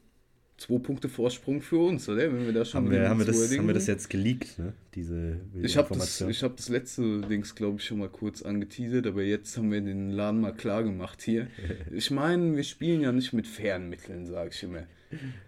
[0.56, 2.32] zwei Punkte Vorsprung für uns, oder?
[2.32, 4.72] Wenn wir da schon Haben wir, haben wir, das, haben wir das jetzt geleakt, ne?
[4.94, 9.06] Diese Ich habe das, ich hab das letzte Dings, glaube ich, schon mal kurz angeteasert,
[9.06, 11.48] aber jetzt haben wir den Laden mal klar gemacht hier.
[11.90, 14.82] Ich meine, wir spielen ja nicht mit fairen Mitteln, sage ich immer.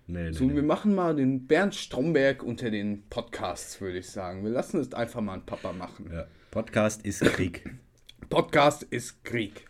[0.06, 0.62] nee, nee, So, wir nee.
[0.62, 4.44] machen mal den Bernd Stromberg unter den Podcasts, würde ich sagen.
[4.44, 6.10] Wir lassen es einfach mal ein Papa machen.
[6.12, 6.26] Ja.
[6.50, 7.70] Podcast ist Krieg.
[8.28, 9.64] Podcast ist Krieg.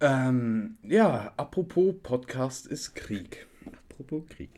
[0.00, 3.46] Ähm, ja, apropos Podcast ist Krieg.
[4.00, 4.50] Apropos Krieg.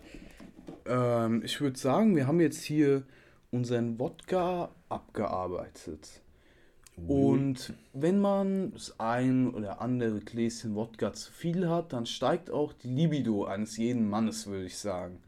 [0.86, 3.02] Ähm, ich würde sagen, wir haben jetzt hier
[3.50, 6.22] unseren Wodka abgearbeitet.
[7.08, 12.72] Und wenn man das ein oder andere Gläschen Wodka zu viel hat, dann steigt auch
[12.72, 15.18] die Libido eines jeden Mannes, würde ich sagen.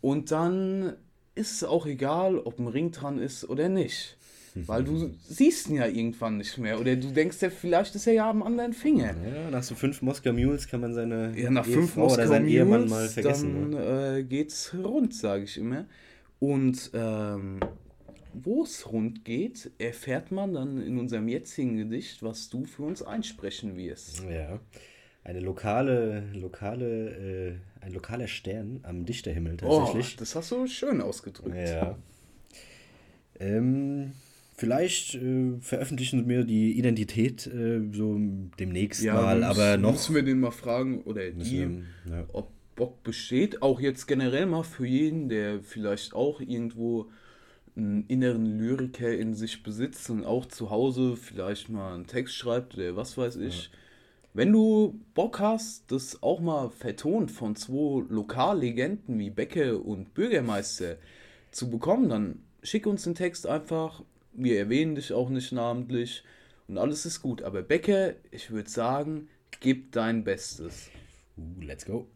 [0.00, 0.94] Und dann
[1.34, 4.17] ist es auch egal, ob ein Ring dran ist oder nicht.
[4.66, 6.80] Weil du siehst ihn ja irgendwann nicht mehr.
[6.80, 9.14] Oder du denkst ja, vielleicht ist er ja am anderen Finger.
[9.26, 12.26] Ja, nach so fünf Moskau Mules kann man seine Ja, nach fünf Ehefrau oder Moskau
[12.26, 13.70] seinen Ehemann Mules, mal vergessen.
[13.70, 14.18] dann ne?
[14.18, 15.86] äh, geht's rund, sage ich immer.
[16.40, 17.60] Und ähm,
[18.34, 23.02] wo es rund geht, erfährt man dann in unserem jetzigen Gedicht, was du für uns
[23.02, 24.22] einsprechen wirst.
[24.30, 24.60] Ja.
[25.24, 30.16] Eine lokale, lokale, äh, ein lokaler Stern am Dichterhimmel Oh, tatsächlich.
[30.16, 31.56] das hast du schön ausgedrückt.
[31.56, 31.98] Ja.
[33.40, 34.12] Ähm,
[34.58, 38.18] vielleicht äh, veröffentlichen wir die Identität äh, so
[38.58, 39.92] demnächst mal, dann aber müssen- noch.
[39.92, 42.24] Müssen wir den mal fragen, oder die, müssen wir- ja.
[42.32, 43.62] ob Bock besteht.
[43.62, 47.06] Auch jetzt generell mal für jeden, der vielleicht auch irgendwo
[47.76, 52.76] einen inneren Lyriker in sich besitzt und auch zu Hause vielleicht mal einen Text schreibt
[52.76, 53.70] oder was weiß ich.
[54.34, 60.96] Wenn du Bock hast, das auch mal vertont von zwei Lokallegenden wie Becke und Bürgermeister
[61.50, 64.02] zu bekommen, dann schick uns den Text einfach.
[64.40, 66.22] Wir erwähnen dich auch nicht namentlich
[66.68, 67.42] und alles ist gut.
[67.42, 69.28] Aber Becke, ich würde sagen,
[69.58, 70.90] gib dein Bestes.
[71.36, 72.08] Uh, let's go.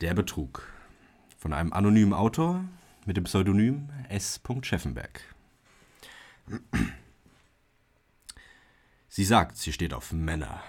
[0.00, 0.72] Der Betrug.
[1.36, 2.64] Von einem anonymen Autor
[3.04, 4.40] mit dem Pseudonym S.
[4.62, 5.20] Scheffenberg.
[9.08, 10.62] Sie sagt, sie steht auf Männer.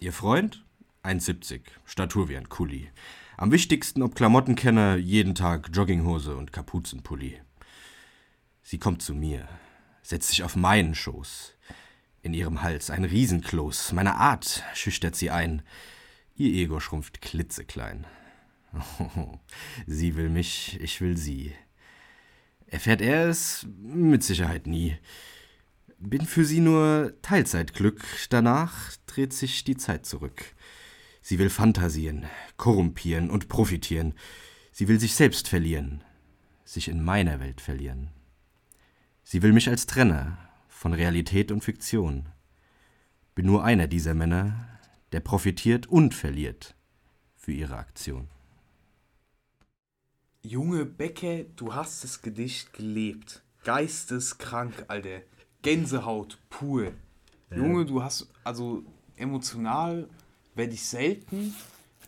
[0.00, 0.62] Ihr Freund?
[1.04, 2.90] 1,70, Statur wie ein Kuli.
[3.38, 7.40] Am wichtigsten ob Klamottenkenner, jeden Tag Jogginghose und Kapuzenpulli.
[8.66, 9.46] Sie kommt zu mir,
[10.02, 11.54] setzt sich auf meinen Schoß.
[12.22, 15.60] In ihrem Hals ein Riesenkloß, meine Art schüchtert sie ein.
[16.34, 18.06] Ihr Ego schrumpft klitzeklein.
[19.86, 21.52] Sie will mich, ich will sie.
[22.66, 23.66] Erfährt er es?
[23.82, 24.96] Mit Sicherheit nie.
[25.98, 30.42] Bin für sie nur Teilzeitglück, danach dreht sich die Zeit zurück.
[31.20, 32.24] Sie will fantasieren,
[32.56, 34.14] korrumpieren und profitieren.
[34.72, 36.02] Sie will sich selbst verlieren,
[36.64, 38.10] sich in meiner Welt verlieren.
[39.26, 40.36] Sie will mich als Trenner
[40.68, 42.28] von Realität und Fiktion.
[43.34, 44.68] Bin nur einer dieser Männer,
[45.12, 46.76] der profitiert und verliert
[47.34, 48.28] für ihre Aktion.
[50.42, 53.42] Junge Becke, du hast das Gedicht gelebt.
[53.64, 55.22] Geisteskrank, Alter.
[55.62, 56.92] Gänsehaut pur.
[57.50, 58.84] Junge, du hast, also
[59.16, 60.06] emotional
[60.54, 61.54] werde ich selten,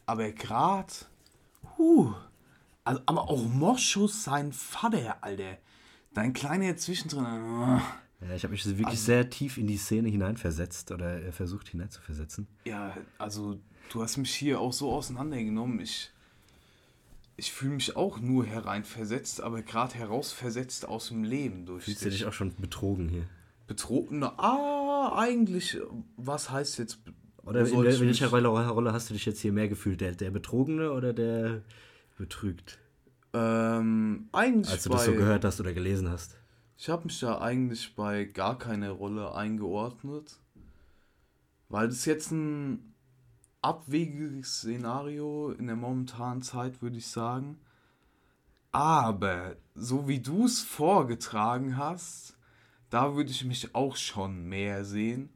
[0.04, 1.06] aber grad,
[1.78, 2.14] huh,
[2.84, 5.56] also, aber auch Moschus, sein Vater, Alter.
[6.16, 7.24] Dein kleiner zwischendrin.
[7.26, 7.82] ah.
[8.22, 12.46] Ja, ich habe mich wirklich sehr tief in die Szene hineinversetzt oder äh, versucht hineinzuversetzen.
[12.64, 13.60] Ja, also
[13.92, 15.78] du hast mich hier auch so auseinandergenommen.
[15.80, 16.10] Ich,
[17.36, 22.08] ich fühle mich auch nur hereinversetzt, aber gerade herausversetzt aus dem Leben durch Fühlst du
[22.08, 23.26] dich auch schon betrogen hier?
[23.66, 24.22] betrogen.
[24.22, 25.76] Ah, eigentlich,
[26.16, 26.98] was heißt jetzt?
[27.44, 30.00] Oder in welcher Rolle, Rolle hast du dich jetzt hier mehr gefühlt?
[30.00, 31.60] Der, der Betrogene oder der
[32.16, 32.78] betrügt?
[33.36, 36.38] Ähm, eigentlich Als du das so gehört hast oder gelesen hast.
[36.78, 40.38] Ich habe mich da eigentlich bei gar keine Rolle eingeordnet,
[41.68, 42.94] weil das jetzt ein
[43.60, 47.58] abwegiges Szenario in der momentanen Zeit, würde ich sagen.
[48.72, 52.38] Aber so wie du es vorgetragen hast,
[52.88, 55.28] da würde ich mich auch schon mehr sehen.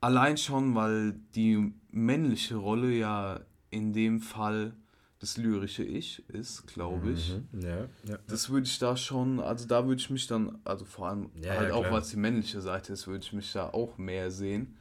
[0.00, 3.40] Allein schon, weil die männliche Rolle ja
[3.70, 4.74] in dem Fall
[5.22, 7.36] das lyrische Ich ist, glaube ich.
[7.52, 8.18] Ja, ja.
[8.26, 11.54] Das würde ich da schon, also da würde ich mich dann, also vor allem Ja,
[11.54, 14.76] halt auch, weil es die männliche Seite ist, würde ich mich da auch mehr sehen.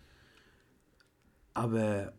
[1.54, 2.14] Aber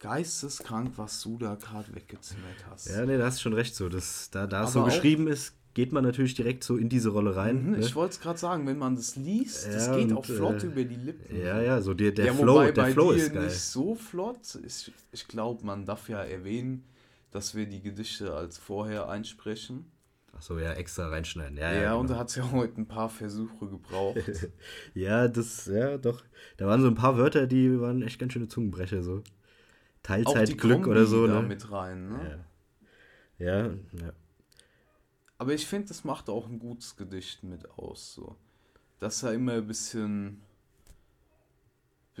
[0.00, 2.88] geisteskrank, was du da gerade weggezimmert hast.
[2.88, 3.88] Ja, nee, da hast du schon recht so.
[3.88, 7.36] Das, da da es so geschrieben ist, geht man natürlich direkt so in diese Rolle
[7.36, 7.66] rein.
[7.66, 7.78] Mhm, ne?
[7.78, 10.64] Ich wollte es gerade sagen, wenn man das liest, das Ja, geht und, auch flott
[10.64, 11.36] äh, über die Lippen.
[11.36, 13.44] Ja, ja, so der, der ja, Flow, der Flow ist geil.
[13.44, 14.58] nicht so flott.
[14.66, 16.82] Ich, ich glaube, man darf ja erwähnen,
[17.30, 19.90] dass wir die Gedichte als vorher einsprechen.
[20.32, 21.56] Achso, ja, extra reinschneiden.
[21.58, 22.14] Ja, Ja, ja, und genau.
[22.14, 24.18] da hat es ja heute ein paar Versuche gebraucht.
[24.94, 26.22] ja, das, ja, doch.
[26.56, 29.22] Da waren so ein paar Wörter, die waren echt ganz schöne Zungenbrecher so.
[30.02, 31.26] Teilzeitglück oder so.
[31.26, 31.48] Da Ne?
[31.48, 32.44] mit rein, ne?
[33.38, 33.46] Ja.
[33.46, 34.12] ja, ja.
[35.36, 38.14] Aber ich finde, das macht auch ein gutes Gedicht mit aus.
[38.14, 38.36] So.
[38.98, 40.42] Dass er immer ein bisschen,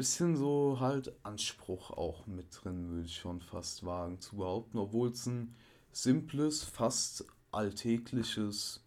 [0.00, 4.78] bisschen so halt Anspruch auch mit drin, würde ich schon fast wagen zu behaupten.
[4.78, 5.54] Obwohl es ein
[5.92, 8.82] simples, fast alltägliches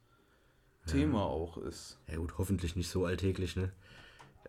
[0.88, 2.00] Thema auch ist.
[2.08, 3.72] Ja gut, hoffentlich nicht so alltäglich, ne?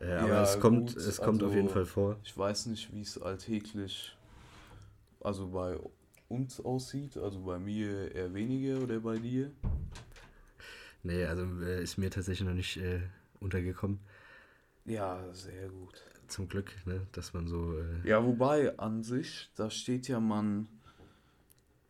[0.01, 2.17] Äh, aber Ja, es kommt, gut, es kommt auf also- jeden Fall vor.
[2.25, 4.17] Ich weiß nicht, wie es alltäglich,
[5.21, 5.79] also bei
[6.31, 7.19] uns aussieht.
[7.19, 9.53] Also bei mir eher weniger oder bei dir.
[11.03, 13.03] Nee, also äh, ist mir tatsächlich noch nicht äh,
[13.39, 13.99] untergekommen.
[14.87, 16.03] Ja, sehr gut.
[16.29, 17.07] Zum Glück, ne?
[17.13, 17.79] Dass man so.
[17.79, 20.69] Äh, Ja, wobei an sich, da steht ja, man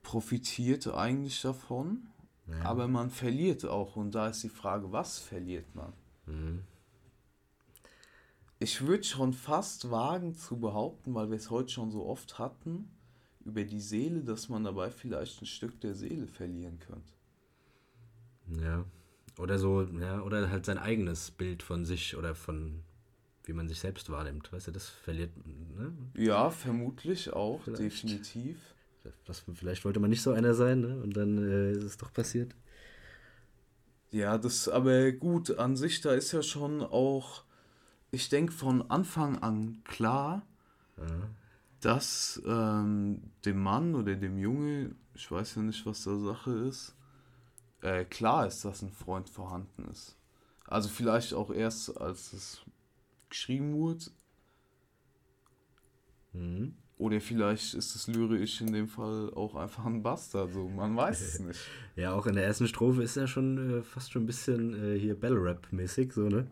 [0.02, 2.06] profitiert eigentlich davon,
[2.46, 2.62] ja.
[2.62, 3.96] aber man verliert auch.
[3.96, 5.92] Und da ist die Frage, was verliert man?
[6.26, 6.62] Mhm.
[8.58, 12.88] Ich würde schon fast wagen zu behaupten, weil wir es heute schon so oft hatten,
[13.44, 17.12] über die Seele, dass man dabei vielleicht ein Stück der Seele verlieren könnte.
[18.62, 18.84] Ja.
[19.38, 22.82] Oder so, ja, oder halt sein eigenes Bild von sich oder von
[23.44, 24.52] wie man sich selbst wahrnimmt.
[24.52, 25.92] Weißt du, das verliert, ne?
[26.16, 27.82] Ja, vermutlich auch, Vielleicht.
[27.82, 28.56] definitiv.
[29.26, 31.00] Das, vielleicht wollte man nicht so einer sein, ne?
[31.02, 32.54] Und dann äh, ist es doch passiert.
[34.10, 37.42] Ja, das aber gut, an sich, da ist ja schon auch,
[38.12, 40.46] ich denke, von Anfang an klar,
[40.96, 41.28] Ja.
[41.80, 46.94] dass ähm, dem Mann oder dem Junge, ich weiß ja nicht, was da Sache ist,
[47.82, 50.16] äh, klar ist, dass ein Freund vorhanden ist.
[50.66, 52.62] Also vielleicht auch erst, als es
[53.34, 54.04] geschrieben wurde,
[56.32, 56.74] Mhm.
[56.98, 61.20] oder vielleicht ist es lyrisch in dem Fall auch einfach ein Bastard, so, man weiß
[61.20, 61.60] es nicht.
[61.96, 64.98] Ja, auch in der ersten Strophe ist er schon äh, fast schon ein bisschen äh,
[64.98, 66.46] hier Battle-Rap-mäßig, so, ne?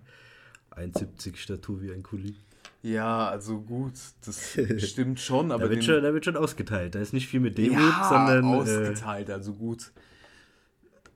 [0.72, 2.34] 1,70 Statur wie ein Kuli.
[2.82, 6.94] Ja, also gut, das stimmt schon, aber Da wird, schon, da wird schon ausgeteilt.
[6.94, 8.44] Da ist nicht viel mit Demut, ja, sondern.
[8.44, 9.92] Äh, ausgeteilt, also gut.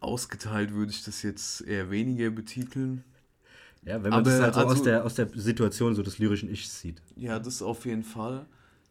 [0.01, 3.03] Ausgeteilt würde ich das jetzt eher weniger betiteln.
[3.87, 6.19] Ja, wenn man aber das halt so aus, also- der, aus der Situation so des
[6.19, 7.01] lyrischen Ichs sieht.
[7.17, 8.47] Ja, das auf jeden Fall.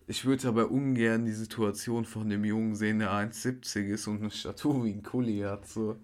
[0.08, 4.32] Ich würde aber ungern die Situation von dem Jungen sehen, der 1,70 ist und eine
[4.32, 5.68] Statur wie ein Kuli hat.
[5.68, 5.98] So.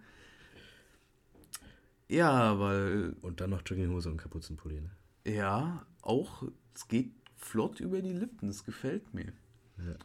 [2.10, 4.82] Ja, weil, Und dann noch Jogginghose und Kapuzenpulli.
[4.82, 4.90] Ne?
[5.26, 6.44] ja, auch,
[6.76, 9.32] es geht flott über die Lippen, das gefällt mir.
[9.78, 9.96] Ja,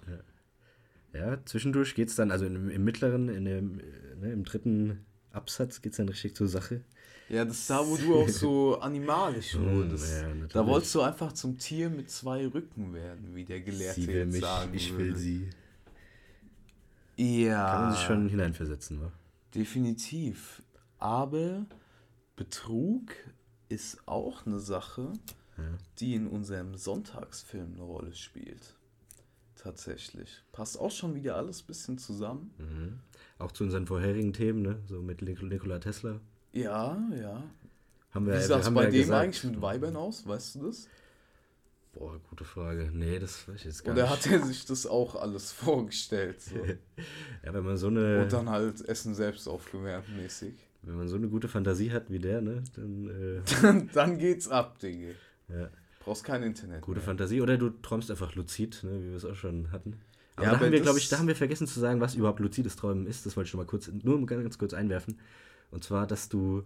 [1.14, 1.30] ja.
[1.32, 3.82] ja, zwischendurch geht es dann, also im, im mittleren, in dem, äh,
[4.20, 6.82] ne, im dritten Absatz geht es dann richtig zur Sache.
[7.28, 10.22] Ja, das ist da, wo du auch so animalisch Mm, wurdest.
[10.22, 14.06] ja, da wolltest du einfach zum Tier mit zwei Rücken werden, wie der Gelehrte sie
[14.06, 15.04] will jetzt mich, sagen ich würde.
[15.04, 15.50] will sie.
[17.16, 17.70] Ja.
[17.72, 19.10] Kann man sich schon hineinversetzen, wa?
[19.54, 20.62] Definitiv.
[20.98, 21.66] Aber
[22.36, 23.12] Betrug
[23.68, 25.12] ist auch eine Sache,
[25.58, 25.64] Ja.
[25.98, 28.74] die in unserem Sonntagsfilm eine Rolle spielt.
[29.56, 30.42] Tatsächlich.
[30.52, 32.50] Passt auch schon wieder alles ein bisschen zusammen.
[32.58, 32.98] Mhm.
[33.38, 34.78] Auch zu unseren vorherigen Themen, ne?
[34.86, 36.20] So mit Nik- Nikola Tesla.
[36.56, 37.42] Ja, ja.
[38.12, 39.22] Haben wir, Wie sah es bei dem gesagt.
[39.24, 40.26] eigentlich mit Weibern aus?
[40.26, 40.88] Weißt du das?
[41.92, 42.90] Boah, gute Frage.
[42.92, 44.12] Nee, das weiß ich jetzt gar Oder nicht.
[44.26, 46.40] hat er sich das auch alles vorgestellt?
[46.40, 46.56] So?
[47.44, 50.54] Ja, wenn man so eine, Und dann halt Essen selbst aufgewärmt mäßig.
[50.82, 52.62] wenn man so eine gute Fantasie hat wie der, ne?
[52.74, 55.12] Dann, äh, Dann, dann geht's ab, Digga.
[55.48, 55.68] ja.
[56.00, 56.82] Brauchst kein Internet.
[56.82, 57.04] Gute mehr.
[57.04, 57.40] Fantasie.
[57.40, 58.92] Oder du träumst einfach luzid, ne?
[59.02, 60.00] wie wir es auch schon hatten.
[60.36, 62.38] Aber Ja, da haben wir, glaube ich, da haben wir vergessen zu sagen, was überhaupt
[62.40, 63.26] luzides Träumen ist.
[63.26, 65.18] Das wollte ich schon mal kurz, nur ganz kurz einwerfen.
[65.70, 66.62] Und zwar, dass du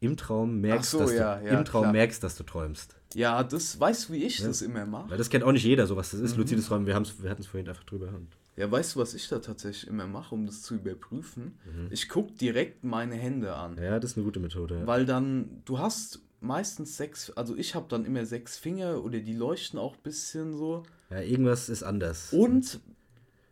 [0.00, 1.92] im Traum merkst, so, dass ja, du ja, im Traum klar.
[1.92, 2.96] merkst, dass du träumst.
[3.14, 4.48] Ja, das weißt du, wie ich Ja.
[4.48, 5.10] das immer mache.
[5.10, 6.26] Weil das kennt auch nicht jeder, so was das Mhm.
[6.26, 6.36] ist.
[6.36, 8.12] Luzides Träumen, wir, wir hatten es vorhin einfach drüber.
[8.56, 11.58] Ja, weißt du, was ich da tatsächlich immer mache, um das zu überprüfen?
[11.64, 11.88] Mhm.
[11.90, 13.76] Ich gucke direkt meine Hände an.
[13.82, 14.80] ja, das ist eine gute Methode.
[14.80, 14.86] Ja.
[14.86, 19.32] Weil dann, du hast meistens sechs, also ich habe dann immer sechs Finger oder die
[19.32, 20.82] leuchten auch ein bisschen so.
[21.10, 22.32] ja, irgendwas ist anders.
[22.32, 22.80] Und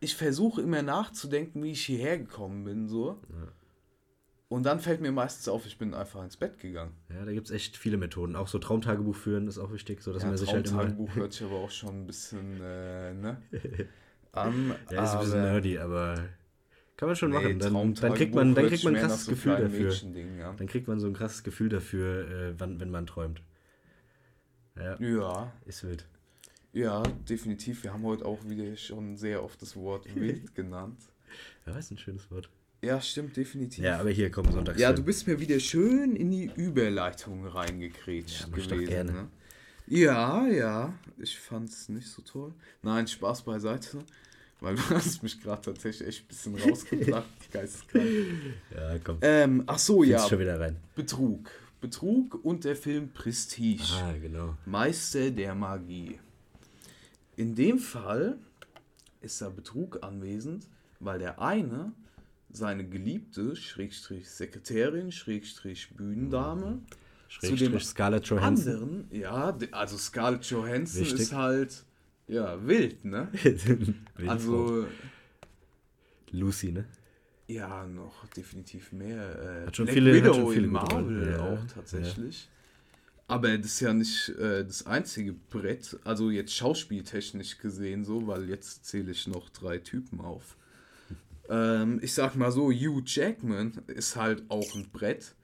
[0.01, 3.18] ich versuche immer nachzudenken, wie ich hierher gekommen bin, so.
[4.53, 6.92] Und dann fällt mir meistens auf, ich bin einfach ins Bett gegangen.
[7.09, 8.36] Ja, da gibt es echt viele Methoden.
[8.36, 10.80] Auch so Traumtagebuch führen ist auch wichtig, so dass Ja, man sich halt immer.
[10.82, 13.40] Traumtagebuch hört sich aber auch schon ein bisschen, äh, ne?
[14.32, 16.16] An, Ja, ist ein bisschen nerdy, aber
[16.98, 17.59] kann man schon Nee, machen.
[17.61, 19.90] Dann, dann kriegt man, dann kriegt man ein krasses so Gefühl dafür.
[20.50, 20.57] An.
[20.59, 23.40] Dann kriegt man so ein krasses Gefühl dafür, äh, wann, wenn man träumt.
[24.76, 26.05] Ja, Ja, ist wild.
[26.74, 27.84] ja, definitiv.
[27.84, 30.98] Wir haben heute auch wieder schon sehr oft das Wort wild genannt.
[31.66, 32.50] Ja, ist ein schönes Wort.
[32.84, 33.84] Ja, stimmt, definitiv.
[33.84, 34.80] Ja, aber hier kommen Sonntags.
[34.80, 38.88] Ja, du bist mir wieder schön in die Überleitung reingekrätscht Ja, ich doch gewesen.
[38.90, 39.12] gerne.
[39.12, 39.28] Ne?
[39.86, 42.52] Ja, ja, ich fand's nicht so toll.
[42.82, 43.98] Nein, Spaß beiseite,
[44.60, 48.06] weil du hast mich gerade tatsächlich echt ein bisschen rausgebracht, geisteskrank.
[48.74, 49.18] Ja, komm.
[49.20, 50.76] Ähm, ach so, Find's ja, schon wieder rein.
[50.96, 51.50] Betrug.
[51.80, 53.82] Betrug und der Film Prestige.
[53.94, 54.56] Ah, genau.
[54.66, 56.18] Meister der Magie.
[57.36, 58.38] In dem Fall
[59.20, 60.66] ist da Betrug anwesend,
[61.00, 61.92] weil der eine
[62.53, 66.80] seine Geliebte, Schrägstrich Sekretärin, Schrägstrich Bühnendame,
[67.28, 68.72] Schrägstrich Scarlett Johansson.
[68.74, 71.20] anderen, ja, also Scarlett Johansson Wichtig.
[71.20, 71.84] ist halt,
[72.28, 73.28] ja, wild, ne?
[74.26, 74.86] Also,
[76.30, 76.84] Lucy, ne?
[77.48, 79.62] ja, noch definitiv mehr.
[79.62, 81.66] Äh, Hat schon Black viele- hat Widow schon viele in Marvel ja, auch ja.
[81.74, 82.48] tatsächlich.
[83.28, 88.48] Aber das ist ja nicht äh, das einzige Brett, also jetzt schauspieltechnisch gesehen so, weil
[88.48, 90.57] jetzt zähle ich noch drei Typen auf.
[91.49, 95.34] Ähm, ich sag mal so, Hugh Jackman ist halt auch ein Brett.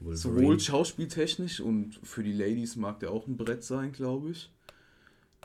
[0.00, 0.60] Sowohl Wolverine.
[0.60, 4.50] schauspieltechnisch und für die Ladies mag der auch ein Brett sein, glaube ich.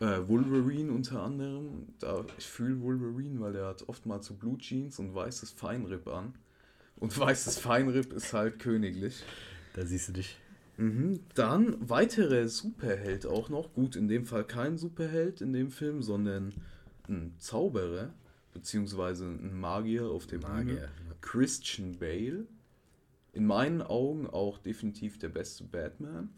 [0.01, 1.87] Äh, Wolverine unter anderem.
[1.99, 6.33] Da, ich fühle Wolverine, weil der hat oftmals so Blue Jeans und weißes Feinripp an.
[6.97, 9.23] Und weißes Feinripp ist halt königlich.
[9.73, 10.37] Da siehst du dich.
[10.77, 11.19] Mhm.
[11.35, 13.73] Dann weitere Superheld auch noch.
[13.73, 16.53] Gut, in dem Fall kein Superheld in dem Film, sondern
[17.09, 18.13] ein Zauberer,
[18.59, 20.81] beziehungsweise ein Magier auf der Magier, Bühne.
[20.81, 21.15] ja.
[21.21, 22.45] Christian Bale.
[23.33, 26.29] In meinen Augen auch definitiv der beste Batman.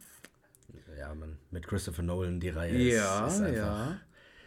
[0.98, 1.38] Ja, man.
[1.50, 3.56] Mit Christopher Nolan die Reihe Ja, ist, ist einfach.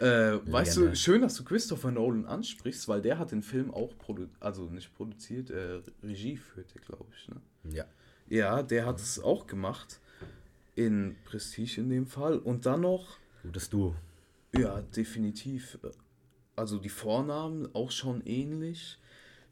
[0.01, 0.35] ja.
[0.35, 3.97] Äh, weißt du, schön, dass du Christopher Nolan ansprichst, weil der hat den Film auch
[3.97, 7.29] produ also nicht produziert, äh, Regie führte, glaube ich.
[7.29, 7.41] Ne?
[7.72, 7.85] Ja.
[8.29, 10.01] Ja, der hat es auch gemacht.
[10.77, 12.39] In Prestige in dem Fall.
[12.39, 13.95] Und dann noch, Gutes Duo.
[14.53, 15.79] ja, definitiv.
[16.57, 18.99] Also die Vornamen auch schon ähnlich.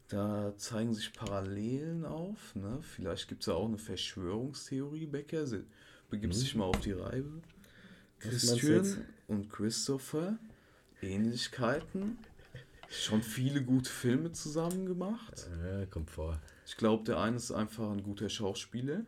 [0.07, 2.55] Da zeigen sich Parallelen auf.
[2.55, 2.79] Ne?
[2.81, 5.45] Vielleicht gibt es ja auch eine Verschwörungstheorie, Becker.
[6.09, 7.29] Begib sich mal auf die Reibe.
[7.29, 7.41] Mhm.
[8.19, 10.37] Christian und Christopher.
[11.01, 12.17] Ähnlichkeiten.
[12.89, 15.49] Schon viele gute Filme zusammen gemacht.
[15.63, 16.39] Ja, kommt vor.
[16.65, 19.01] Ich glaube, der eine ist einfach ein guter Schauspieler,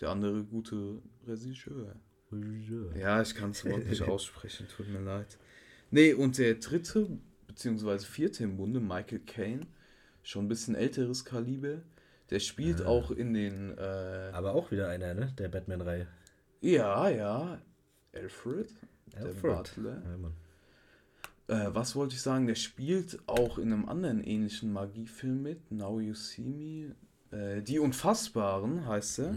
[0.00, 1.94] der andere gute Regisseur.
[2.96, 5.38] Ja, ich kann es überhaupt nicht aussprechen, tut mir leid.
[5.90, 7.08] Nee, und der dritte,
[7.46, 9.66] beziehungsweise vierte im Bunde, Michael Caine,
[10.22, 11.82] schon ein bisschen älteres Kaliber,
[12.30, 15.32] der spielt auch in den, äh, Aber auch wieder einer, ne?
[15.38, 16.06] Der Batman-Reihe.
[16.60, 17.58] ja, ja,
[18.14, 18.68] Alfred,
[19.14, 19.42] der Alfred.
[19.56, 20.02] Butler.
[21.48, 21.66] Ja.
[21.70, 22.46] Äh, was wollte ich sagen?
[22.46, 26.94] Der spielt auch in einem anderen ähnlichen Magiefilm mit, Now You See Me.
[27.30, 29.36] Äh, Die Unfassbaren heißt er.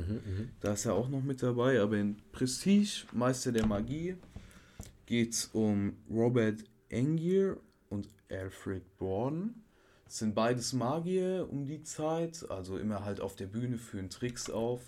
[0.59, 1.79] Da ist er auch noch mit dabei.
[1.79, 4.17] Aber in Prestige, Meister der Magie,
[5.12, 7.57] geht es um Robert Angier
[7.89, 9.62] und Alfred Borden.
[10.05, 14.49] Das sind beides Magier um die Zeit, also immer halt auf der Bühne führen Tricks
[14.49, 14.80] auf.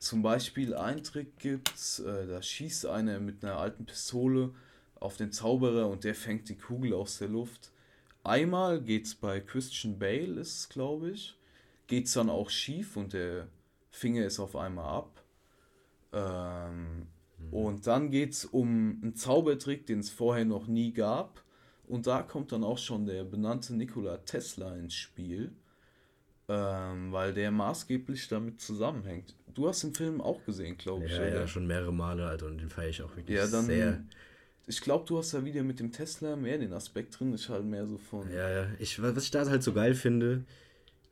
[0.00, 4.52] Zum Beispiel ein Trick gibt's, äh, da schießt einer mit einer alten Pistole
[4.98, 7.70] auf den Zauberer und der fängt die Kugel aus der Luft.
[8.24, 11.38] Einmal geht's bei Christian Bale, ist es glaube ich,
[11.86, 13.46] geht's dann auch schief und der
[13.92, 15.22] Finger ist auf einmal ab.
[16.12, 17.06] Ähm,
[17.54, 21.44] Und dann geht's um einen Zaubertrick, den es vorher noch nie gab.
[21.86, 25.52] Und da kommt dann auch schon der benannte Nikola Tesla ins Spiel,
[26.48, 29.36] ähm, weil der maßgeblich damit zusammenhängt.
[29.54, 31.12] Du hast den Film auch gesehen, glaube ich.
[31.12, 31.40] Ja, oder?
[31.42, 33.66] ja, schon mehrere Male, Alter, und den feiere ich auch wirklich Ja, dann.
[33.66, 34.02] sehr.
[34.66, 37.34] Ich glaube, du hast da wieder mit dem Tesla mehr den Aspekt drin.
[37.34, 38.28] Ich halt mehr so von.
[38.32, 38.66] Ja, ja.
[38.80, 40.42] Ich, was ich da halt so geil finde,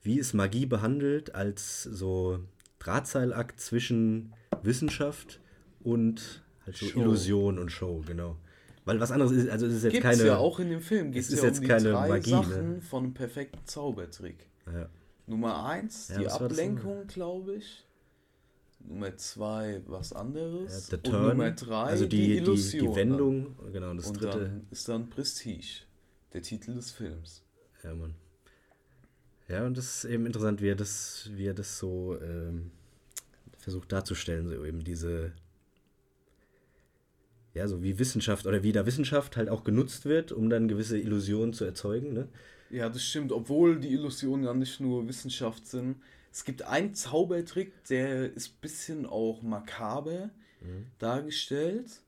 [0.03, 2.41] wie ist Magie behandelt als so
[2.81, 4.33] Drahtseilakt zwischen
[4.63, 5.39] Wissenschaft
[5.85, 7.01] und halt so Show.
[7.01, 8.37] Illusion und Show, genau.
[8.85, 10.27] Weil was anderes ist, also es ist jetzt Gibt's keine.
[10.27, 11.13] ja auch in dem Film.
[11.13, 12.37] Geht es ist ja jetzt um die keine drei Magie, ne?
[12.43, 14.49] Sachen von einem perfekten Zaubertrick.
[14.67, 14.89] Ja.
[15.27, 17.87] Nummer eins, Ja, die Ablenkung, glaube ich.
[18.81, 20.89] Nummer zwei, was Ja, anderes.
[20.89, 22.91] der und Turn, Nummer drei, also die, die, Illusion.
[22.91, 24.39] die Wendung, genau, und das Und dritte.
[24.41, 25.83] dann ist dann Prestige,
[26.33, 27.45] der Titel des Films.
[27.85, 28.15] Ja, Mann.
[29.49, 32.73] Ja, und das ist eben interessant, wie er das, wie er das so ähm,
[33.59, 35.33] versucht darzustellen, so eben diese,
[37.55, 40.99] ja, so wie Wissenschaft oder wie da Wissenschaft halt auch genutzt wird, um dann gewisse
[40.99, 42.29] Illusionen zu erzeugen, ne?
[42.71, 45.97] Ja, das stimmt, obwohl die Illusionen ja nicht nur Wissenschaft sind.
[46.33, 50.31] Es gibt einen Zaubertrick, der ist ein bisschen auch makaber
[50.99, 52.01] dargestellt.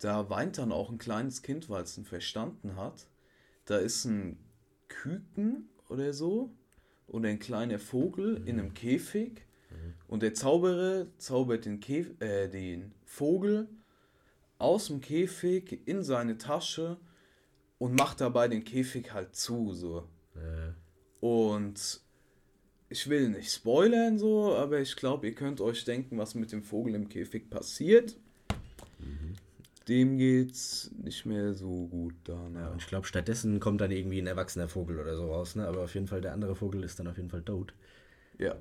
[0.00, 3.06] Da weint dann auch ein kleines Kind, weil es ihn verstanden hat.
[3.66, 4.38] Da ist ein
[4.88, 6.50] Küken oder so
[7.06, 9.42] oder ein kleiner Vogel in einem Käfig
[10.08, 13.68] und der Zauberer zaubert den, Käf äh, den Vogel
[14.60, 16.98] aus dem Käfig in seine Tasche
[17.78, 20.08] und macht dabei den Käfig halt zu, so.
[20.34, 20.72] Äh,
[21.24, 22.00] Und
[22.88, 26.62] ich will nicht spoilern, so, aber ich glaube, ihr könnt euch denken, was mit dem
[26.62, 28.16] Vogel im Käfig passiert.
[29.88, 32.72] Dem geht's nicht mehr so gut ja, danach.
[32.72, 35.66] und ich glaube, stattdessen kommt dann irgendwie ein erwachsener Vogel oder so raus, ne?
[35.66, 37.74] Aber auf jeden Fall, der andere Vogel ist dann auf jeden Fall tot.
[38.38, 38.56] Ja,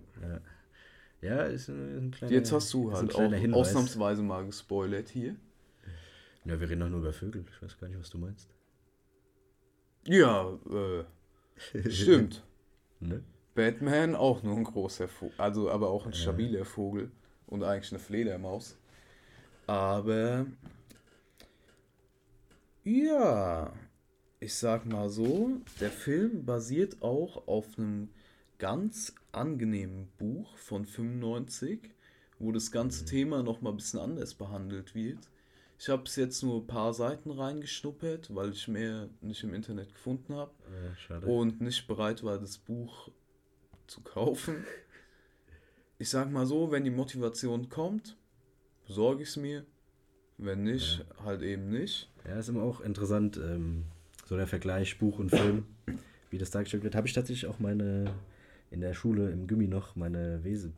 [1.21, 3.69] Ja, ist ein, ein kleiner jetzt hast du halt auch Hinweis.
[3.69, 5.35] ausnahmsweise mal gespoilert hier.
[6.45, 7.45] Ja, wir reden doch nur über Vögel.
[7.49, 8.49] Ich weiß gar nicht, was du meinst.
[10.05, 12.43] Ja, äh, stimmt.
[12.99, 13.23] Ne?
[13.55, 17.11] Batman auch nur ein großer Vogel, also aber auch ein stabiler Vogel
[17.47, 18.77] und eigentlich eine Fledermaus.
[19.67, 20.45] Aber
[22.83, 23.73] ja,
[24.39, 28.09] ich sag mal so, der Film basiert auch auf einem
[28.57, 31.91] ganz angenehmen Buch von 95,
[32.39, 35.19] wo das ganze Thema noch mal ein bisschen anders behandelt wird.
[35.79, 39.93] Ich habe es jetzt nur ein paar Seiten reingeschnuppert, weil ich mehr nicht im Internet
[39.93, 40.51] gefunden habe
[41.09, 43.09] Ja, und nicht bereit war, das Buch
[43.87, 44.65] zu kaufen.
[45.97, 48.17] Ich sag mal so, wenn die Motivation kommt,
[48.87, 49.65] besorge ich es mir.
[50.37, 52.09] Wenn nicht, halt eben nicht.
[52.25, 53.83] Ja, ist immer auch interessant, ähm,
[54.25, 55.65] so der Vergleich Buch und Film,
[56.29, 56.95] wie das dargestellt wird.
[56.95, 58.13] Habe ich tatsächlich auch meine,
[58.71, 60.69] in der Schule im Gimmi noch meine W-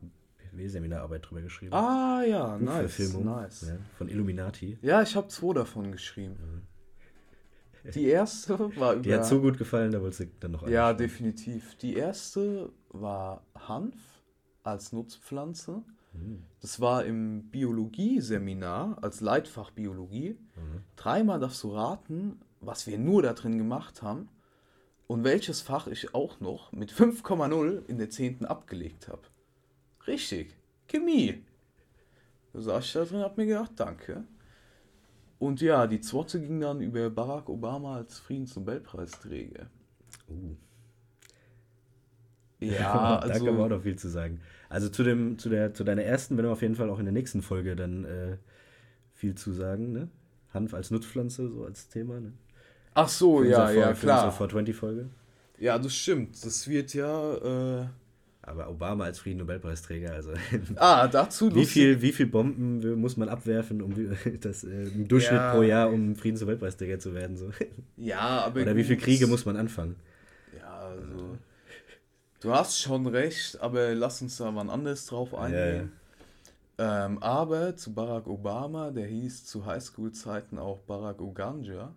[0.51, 1.73] W-Seminararbeit drüber geschrieben.
[1.73, 3.61] Ah ja, nice, nice.
[3.67, 4.77] Ja, von Illuminati.
[4.81, 6.67] Ja, ich habe zwei davon geschrieben.
[7.95, 9.01] Die erste war über.
[9.01, 11.75] Die hat so gut gefallen, da wollte sie dann noch Ja, definitiv.
[11.77, 13.95] Die erste war Hanf
[14.63, 15.81] als Nutzpflanze.
[16.13, 16.43] Mhm.
[16.59, 20.37] Das war im Biologie-Seminar als Leitfach Biologie.
[20.95, 24.29] Dreimal darfst du raten, was wir nur da drin gemacht haben
[25.07, 28.45] und welches Fach ich auch noch mit 5,0 in der 10.
[28.45, 29.21] abgelegt habe.
[30.07, 30.55] Richtig,
[30.87, 31.43] Chemie.
[32.53, 34.23] Da saß ich da drin und hab mir gedacht, danke.
[35.39, 39.67] Und ja, die zweite ging dann über Barack Obama als Friedensnobelpreisträger.
[40.29, 40.55] Uh.
[42.59, 44.39] Ja, da kann man auch also, noch viel zu sagen.
[44.69, 47.05] Also zu, dem, zu, der, zu deiner ersten, wenn wir auf jeden Fall auch in
[47.05, 48.37] der nächsten Folge dann äh,
[49.13, 49.91] viel zu sagen.
[49.91, 50.09] Ne?
[50.53, 52.19] Hanf als Nutzpflanze, so als Thema.
[52.19, 52.33] Ne?
[52.93, 54.33] ach so, ja, ja, Vor- für unsere klar.
[54.33, 55.09] 420-Folge.
[55.57, 56.43] Ja, das stimmt.
[56.45, 57.85] Das wird ja, äh,
[58.43, 60.33] Aber Obama als Frieden-Nobelpreisträger, also
[60.77, 64.83] ah, dazu wie, lustig- viel, wie viel Bomben muss man abwerfen, um wie- das, äh,
[64.87, 65.53] im Durchschnitt Ja.
[65.53, 67.37] pro Jahr, um Friedensnobelpreisträger zu werden?
[67.37, 67.51] So.
[67.97, 68.97] Ja, aber Oder wie viele.
[68.97, 69.95] Kriege muss man anfangen?
[70.59, 71.37] Ja, also.
[72.39, 75.91] Du hast schon recht, aber lass uns da wann anders drauf eingehen.
[76.79, 81.93] Ähm, aber zu Barack Obama, der hieß zu Highschool-Zeiten auch Barack Oganja,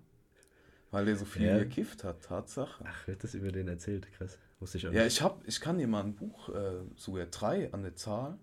[0.90, 1.56] weil er so viel Ja.
[1.58, 2.84] gekifft hat, Tatsache.
[2.86, 4.06] Ach, wird das über den erzählt?
[4.18, 4.36] Krass.
[4.64, 7.70] Wusste ich auch Ja, ich hab, ich kann dir mal ein Buch, äh, sogar drei
[7.74, 8.38] an der Zahl.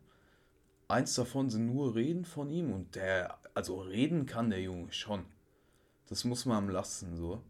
[0.87, 5.25] Eins davon sind nur Reden von ihm und der, also reden kann der Junge schon.
[6.09, 7.41] Das muss man ihm lassen, so.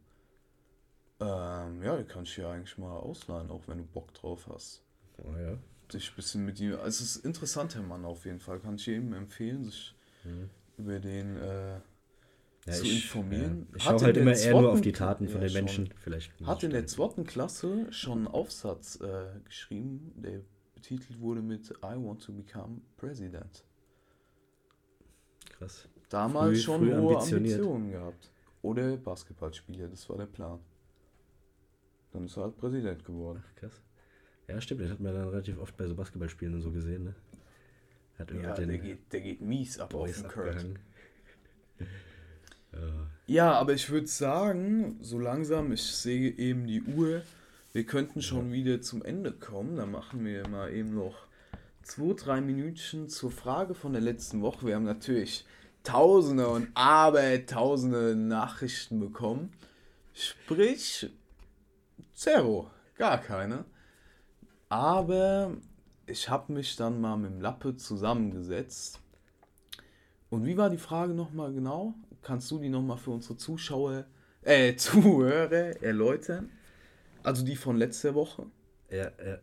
[1.19, 4.83] Ähm, ja, die kann ich dir eigentlich mal ausleihen, auch wenn du Bock drauf hast.
[5.17, 5.57] Oh, ja.
[5.91, 8.75] Dich ein bisschen mit ihm, also es ist ein interessanter Mann auf jeden Fall, kann
[8.75, 9.93] ich jedem empfehlen, sich
[10.77, 11.81] über den äh, Mhm.
[12.67, 13.67] Ja, zu ich, informieren.
[13.71, 13.75] Ja.
[13.77, 15.63] Ich schaue in halt immer eher nur auf die Taten von Ja, den schon.
[15.65, 15.93] Menschen.
[15.97, 20.41] Vielleicht muss Hat in der zweiten Klasse schon einen Aufsatz äh, geschrieben, der
[20.75, 23.63] betitelt wurde mit I want to become president.
[25.57, 25.87] Krass.
[26.09, 27.17] Damals Früh- schon früh hohe.
[27.17, 28.31] Ambitionen gehabt.
[28.61, 30.59] Oder Basketballspieler, das war der Plan.
[32.11, 33.43] Dann ist er halt Präsident geworden.
[33.55, 33.81] Krass.
[34.47, 34.81] Ja, stimmt.
[34.81, 37.05] Das hat man dann relativ oft bei so Basketballspielen und so gesehen.
[37.05, 37.15] Ne?
[38.19, 40.65] Hat Ja, der den geht, der geht mies ab auf Boys den Kurt.
[42.73, 43.07] Ja.
[43.27, 47.21] Ja, aber ich würde sagen, so langsam, ich sehe eben die Uhr,
[47.71, 49.77] wir könnten schon wieder zum Ende kommen.
[49.77, 51.15] Dann machen wir mal eben noch
[51.81, 54.65] zwei, drei Minütchen zur Frage von der letzten Woche.
[54.67, 55.45] Wir haben natürlich
[55.83, 59.53] tausende und abertausende Nachrichten bekommen.
[60.13, 61.09] Sprich,
[62.13, 63.63] zero, gar keine.
[64.67, 65.55] Aber
[66.05, 68.99] ich habe mich dann mal mit dem Lappe zusammengesetzt.
[70.29, 71.93] Und wie war die Frage nochmal genau?
[72.21, 74.05] Kannst du die nochmal für unsere Zuschauer,
[74.43, 76.49] äh, Zuhörer erläutern?
[77.23, 78.45] Also die von letzter Woche?
[78.89, 79.37] Ja, ja.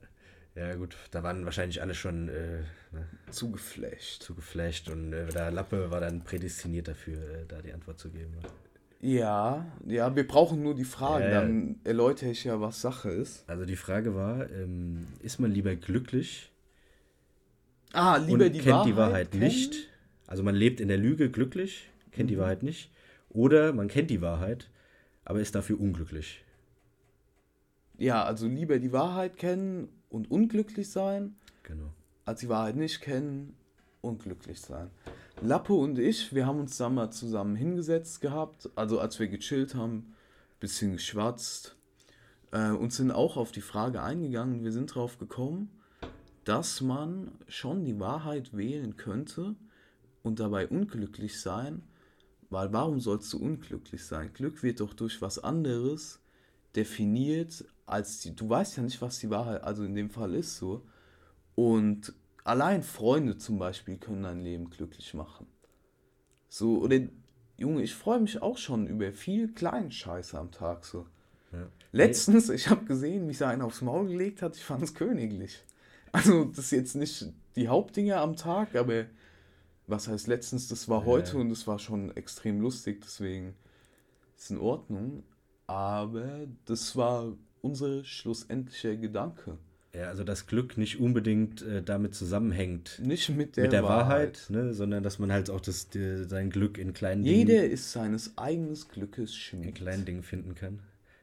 [0.55, 4.22] Ja, gut, da waren wahrscheinlich alle schon äh, ne, Zugeflasht.
[4.24, 8.11] zu geflasht und äh, der Lappe war dann prädestiniert dafür, äh, da die Antwort zu
[8.11, 8.33] geben.
[9.01, 11.41] Ja, ja, wir brauchen nur die Frage, Ja, ja.
[11.43, 13.49] dann erläutere ich ja, was Sache ist.
[13.49, 16.51] Also die Frage war, ähm, ist man lieber glücklich
[17.93, 19.89] Ah, lieber und die kennt Wahrheit die Wahrheit nicht?
[20.26, 21.89] Also man lebt in der Lüge glücklich,
[22.19, 22.35] kennt Mhm.
[22.35, 22.91] die Wahrheit nicht.
[23.31, 24.71] Oder man kennt die Wahrheit,
[25.25, 26.45] aber ist dafür unglücklich.
[27.97, 31.93] Ja, also lieber die Wahrheit kennen und unglücklich sein, Genau.
[32.25, 33.55] als die Wahrheit nicht kennen
[34.01, 34.91] und glücklich sein.
[35.43, 39.75] Lappe und ich, wir haben uns da mal zusammen hingesetzt gehabt, also als wir gechillt
[39.75, 40.14] haben,
[40.61, 41.77] bisschen geschwatzt
[42.51, 44.64] äh, und sind auch auf die Frage eingegangen.
[44.64, 45.71] Wir sind drauf gekommen,
[46.45, 49.55] dass man schon die Wahrheit wählen könnte
[50.23, 51.83] und dabei unglücklich sein,
[52.51, 54.32] weil warum sollst du unglücklich sein?
[54.32, 56.20] Glück wird doch durch was anderes
[56.74, 58.34] definiert als die.
[58.34, 60.86] Du weißt ja nicht, was die Wahrheit, also in dem Fall ist so.
[61.55, 65.46] Und allein Freunde zum Beispiel können dein Leben glücklich machen.
[66.49, 67.01] So, oder
[67.57, 71.07] Junge, ich freue mich auch schon über viel kleinen Scheiße am Tag so.
[71.53, 71.68] Ja.
[71.92, 75.64] Letztens, ich habe gesehen, wie sich einer aufs Maul gelegt hat, ich fand es königlich.
[76.12, 79.07] Also, das ist jetzt nicht die Hauptdinge am Tag, aber
[79.89, 81.41] was heißt letztens, das war heute ja.
[81.41, 83.55] und es war schon extrem lustig, deswegen
[84.36, 85.24] ist in Ordnung.
[85.66, 89.59] Aber das war unser schlussendlicher Gedanke.
[89.95, 93.01] Ja, also das Glück nicht unbedingt äh, damit zusammenhängt.
[93.03, 96.24] Nicht mit der, mit der Wahrheit, Wahrheit ne, sondern dass man halt auch das, die,
[96.24, 97.49] sein Glück in kleinen Jeder Dingen.
[97.49, 99.66] Jeder ist seines eigenen Glückes Schmied.
[99.66, 100.80] In kleinen Dingen finden kann.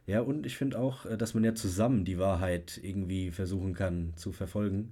[0.08, 4.14] Ja, und ich finde auch, äh, dass man ja zusammen die Wahrheit irgendwie versuchen kann
[4.16, 4.92] zu verfolgen.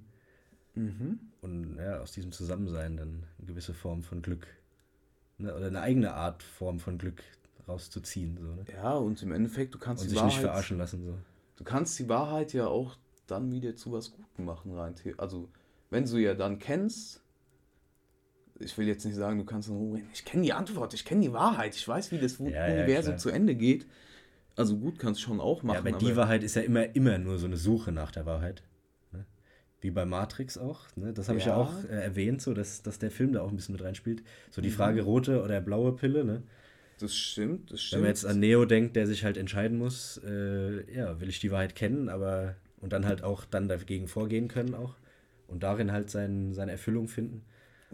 [0.74, 1.20] Mhm.
[1.40, 4.46] Und ja, aus diesem Zusammensein dann eine gewisse Form von Glück
[5.38, 7.22] ne, oder eine eigene Art Form von Glück
[7.68, 8.38] rauszuziehen.
[8.40, 8.64] So, ne?
[8.72, 11.04] Ja, und im Endeffekt, du kannst und die sich Wahrheit, nicht verarschen lassen.
[11.04, 11.14] So.
[11.56, 12.96] Du kannst die Wahrheit ja auch
[13.26, 14.94] dann wieder zu was Gutem machen rein.
[15.16, 15.48] Also,
[15.90, 17.22] wenn du ja dann kennst,
[18.58, 21.32] ich will jetzt nicht sagen, du kannst dann ich kenne die Antwort, ich kenne die
[21.32, 23.86] Wahrheit, ich weiß, wie das ja, Universum ja, zu Ende geht.
[24.56, 25.74] Also gut, kannst schon auch machen.
[25.74, 28.26] Ja, aber, aber die Wahrheit ist ja immer, immer nur so eine Suche nach der
[28.26, 28.62] Wahrheit.
[29.84, 30.86] Wie bei Matrix auch.
[30.96, 31.12] Ne?
[31.12, 31.42] Das habe ja.
[31.42, 33.84] ich ja auch äh, erwähnt, so dass, dass der Film da auch ein bisschen mit
[33.84, 34.22] reinspielt.
[34.50, 34.72] So die mhm.
[34.72, 36.24] Frage rote oder blaue Pille.
[36.24, 36.42] Ne?
[37.00, 37.98] Das stimmt, das stimmt.
[37.98, 41.38] Wenn man jetzt an Neo denkt, der sich halt entscheiden muss, äh, ja, will ich
[41.38, 44.96] die Wahrheit kennen, aber und dann halt auch dann dagegen vorgehen können auch
[45.48, 47.42] und darin halt sein, seine Erfüllung finden.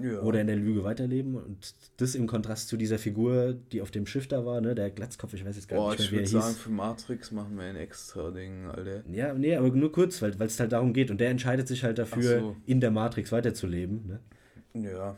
[0.03, 0.21] Ja.
[0.21, 1.35] Oder in der Lüge weiterleben.
[1.35, 4.91] Und das im Kontrast zu dieser Figur, die auf dem Schiff da war, ne, der
[4.91, 6.29] Glatzkopf, ich weiß jetzt gar Boah, nicht mehr, wie hieß.
[6.29, 9.03] Ich würde sagen, für Matrix machen wir ein extra Ding, Alter.
[9.11, 11.11] Ja, nee, aber nur kurz, weil es halt darum geht.
[11.11, 12.57] Und der entscheidet sich halt dafür, so.
[12.67, 14.07] in der Matrix weiterzuleben.
[14.07, 14.91] Ne?
[14.91, 15.17] Ja.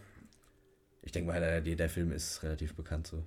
[1.03, 3.23] Ich denke mal, der, der Film ist relativ bekannt so.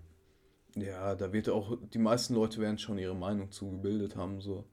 [0.75, 4.65] Ja, da wird auch, die meisten Leute werden schon ihre Meinung zugebildet haben, so.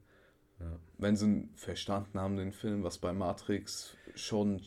[0.59, 0.79] Ja.
[0.97, 4.61] Wenn sie verstanden haben, den Film, was bei Matrix schon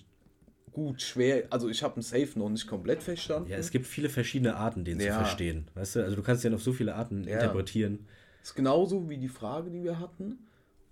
[0.77, 3.49] gut, schwer, also ich habe einen Safe noch nicht komplett verstanden.
[3.49, 5.15] Ja, es gibt viele verschiedene Arten, den ja.
[5.15, 5.69] zu verstehen.
[5.73, 7.37] Weißt du, also du kannst ja auf so viele Arten ja.
[7.37, 8.07] interpretieren.
[8.41, 10.47] Das ist genauso wie die Frage, die wir hatten.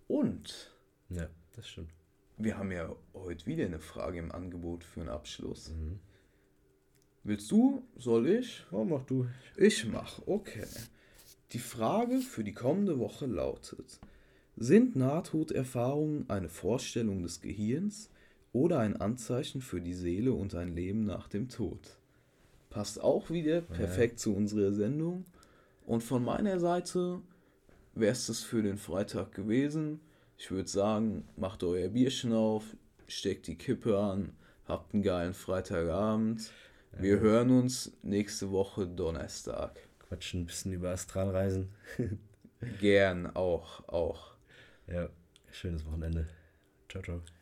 [0.08, 0.74] Und.
[1.10, 1.90] Ja, das stimmt.
[2.38, 5.68] Wir haben ja heute wieder eine Frage im Angebot für einen Abschluss.
[5.68, 5.98] Mhm.
[7.22, 7.86] Willst du?
[7.98, 8.64] Soll ich?
[8.72, 9.26] Oh, mach du.
[9.54, 10.64] Ich mach, okay.
[11.52, 14.00] Die Frage für die kommende Woche lautet:
[14.56, 18.08] Sind Nahtoderfahrungen eine Vorstellung des Gehirns
[18.54, 21.98] oder ein Anzeichen für die Seele und ein Leben nach dem Tod.
[22.70, 24.18] Passt auch wieder perfekt ja.
[24.18, 25.24] zu unserer Sendung.
[25.86, 27.20] Und von meiner Seite
[27.94, 30.00] wäre es das für den Freitag gewesen.
[30.38, 32.64] Ich würde sagen, macht euer Bierchen auf,
[33.06, 34.32] steckt die Kippe an,
[34.66, 36.50] habt einen geilen Freitagabend.
[36.98, 37.20] Wir ja.
[37.20, 39.80] hören uns nächste Woche Donnerstag.
[39.98, 41.70] Quatschen ein bisschen über Astralreisen.
[42.80, 44.34] Gern, auch, auch.
[44.86, 45.08] Ja,
[45.50, 46.28] schönes Wochenende.
[46.88, 47.33] Ciao, ciao.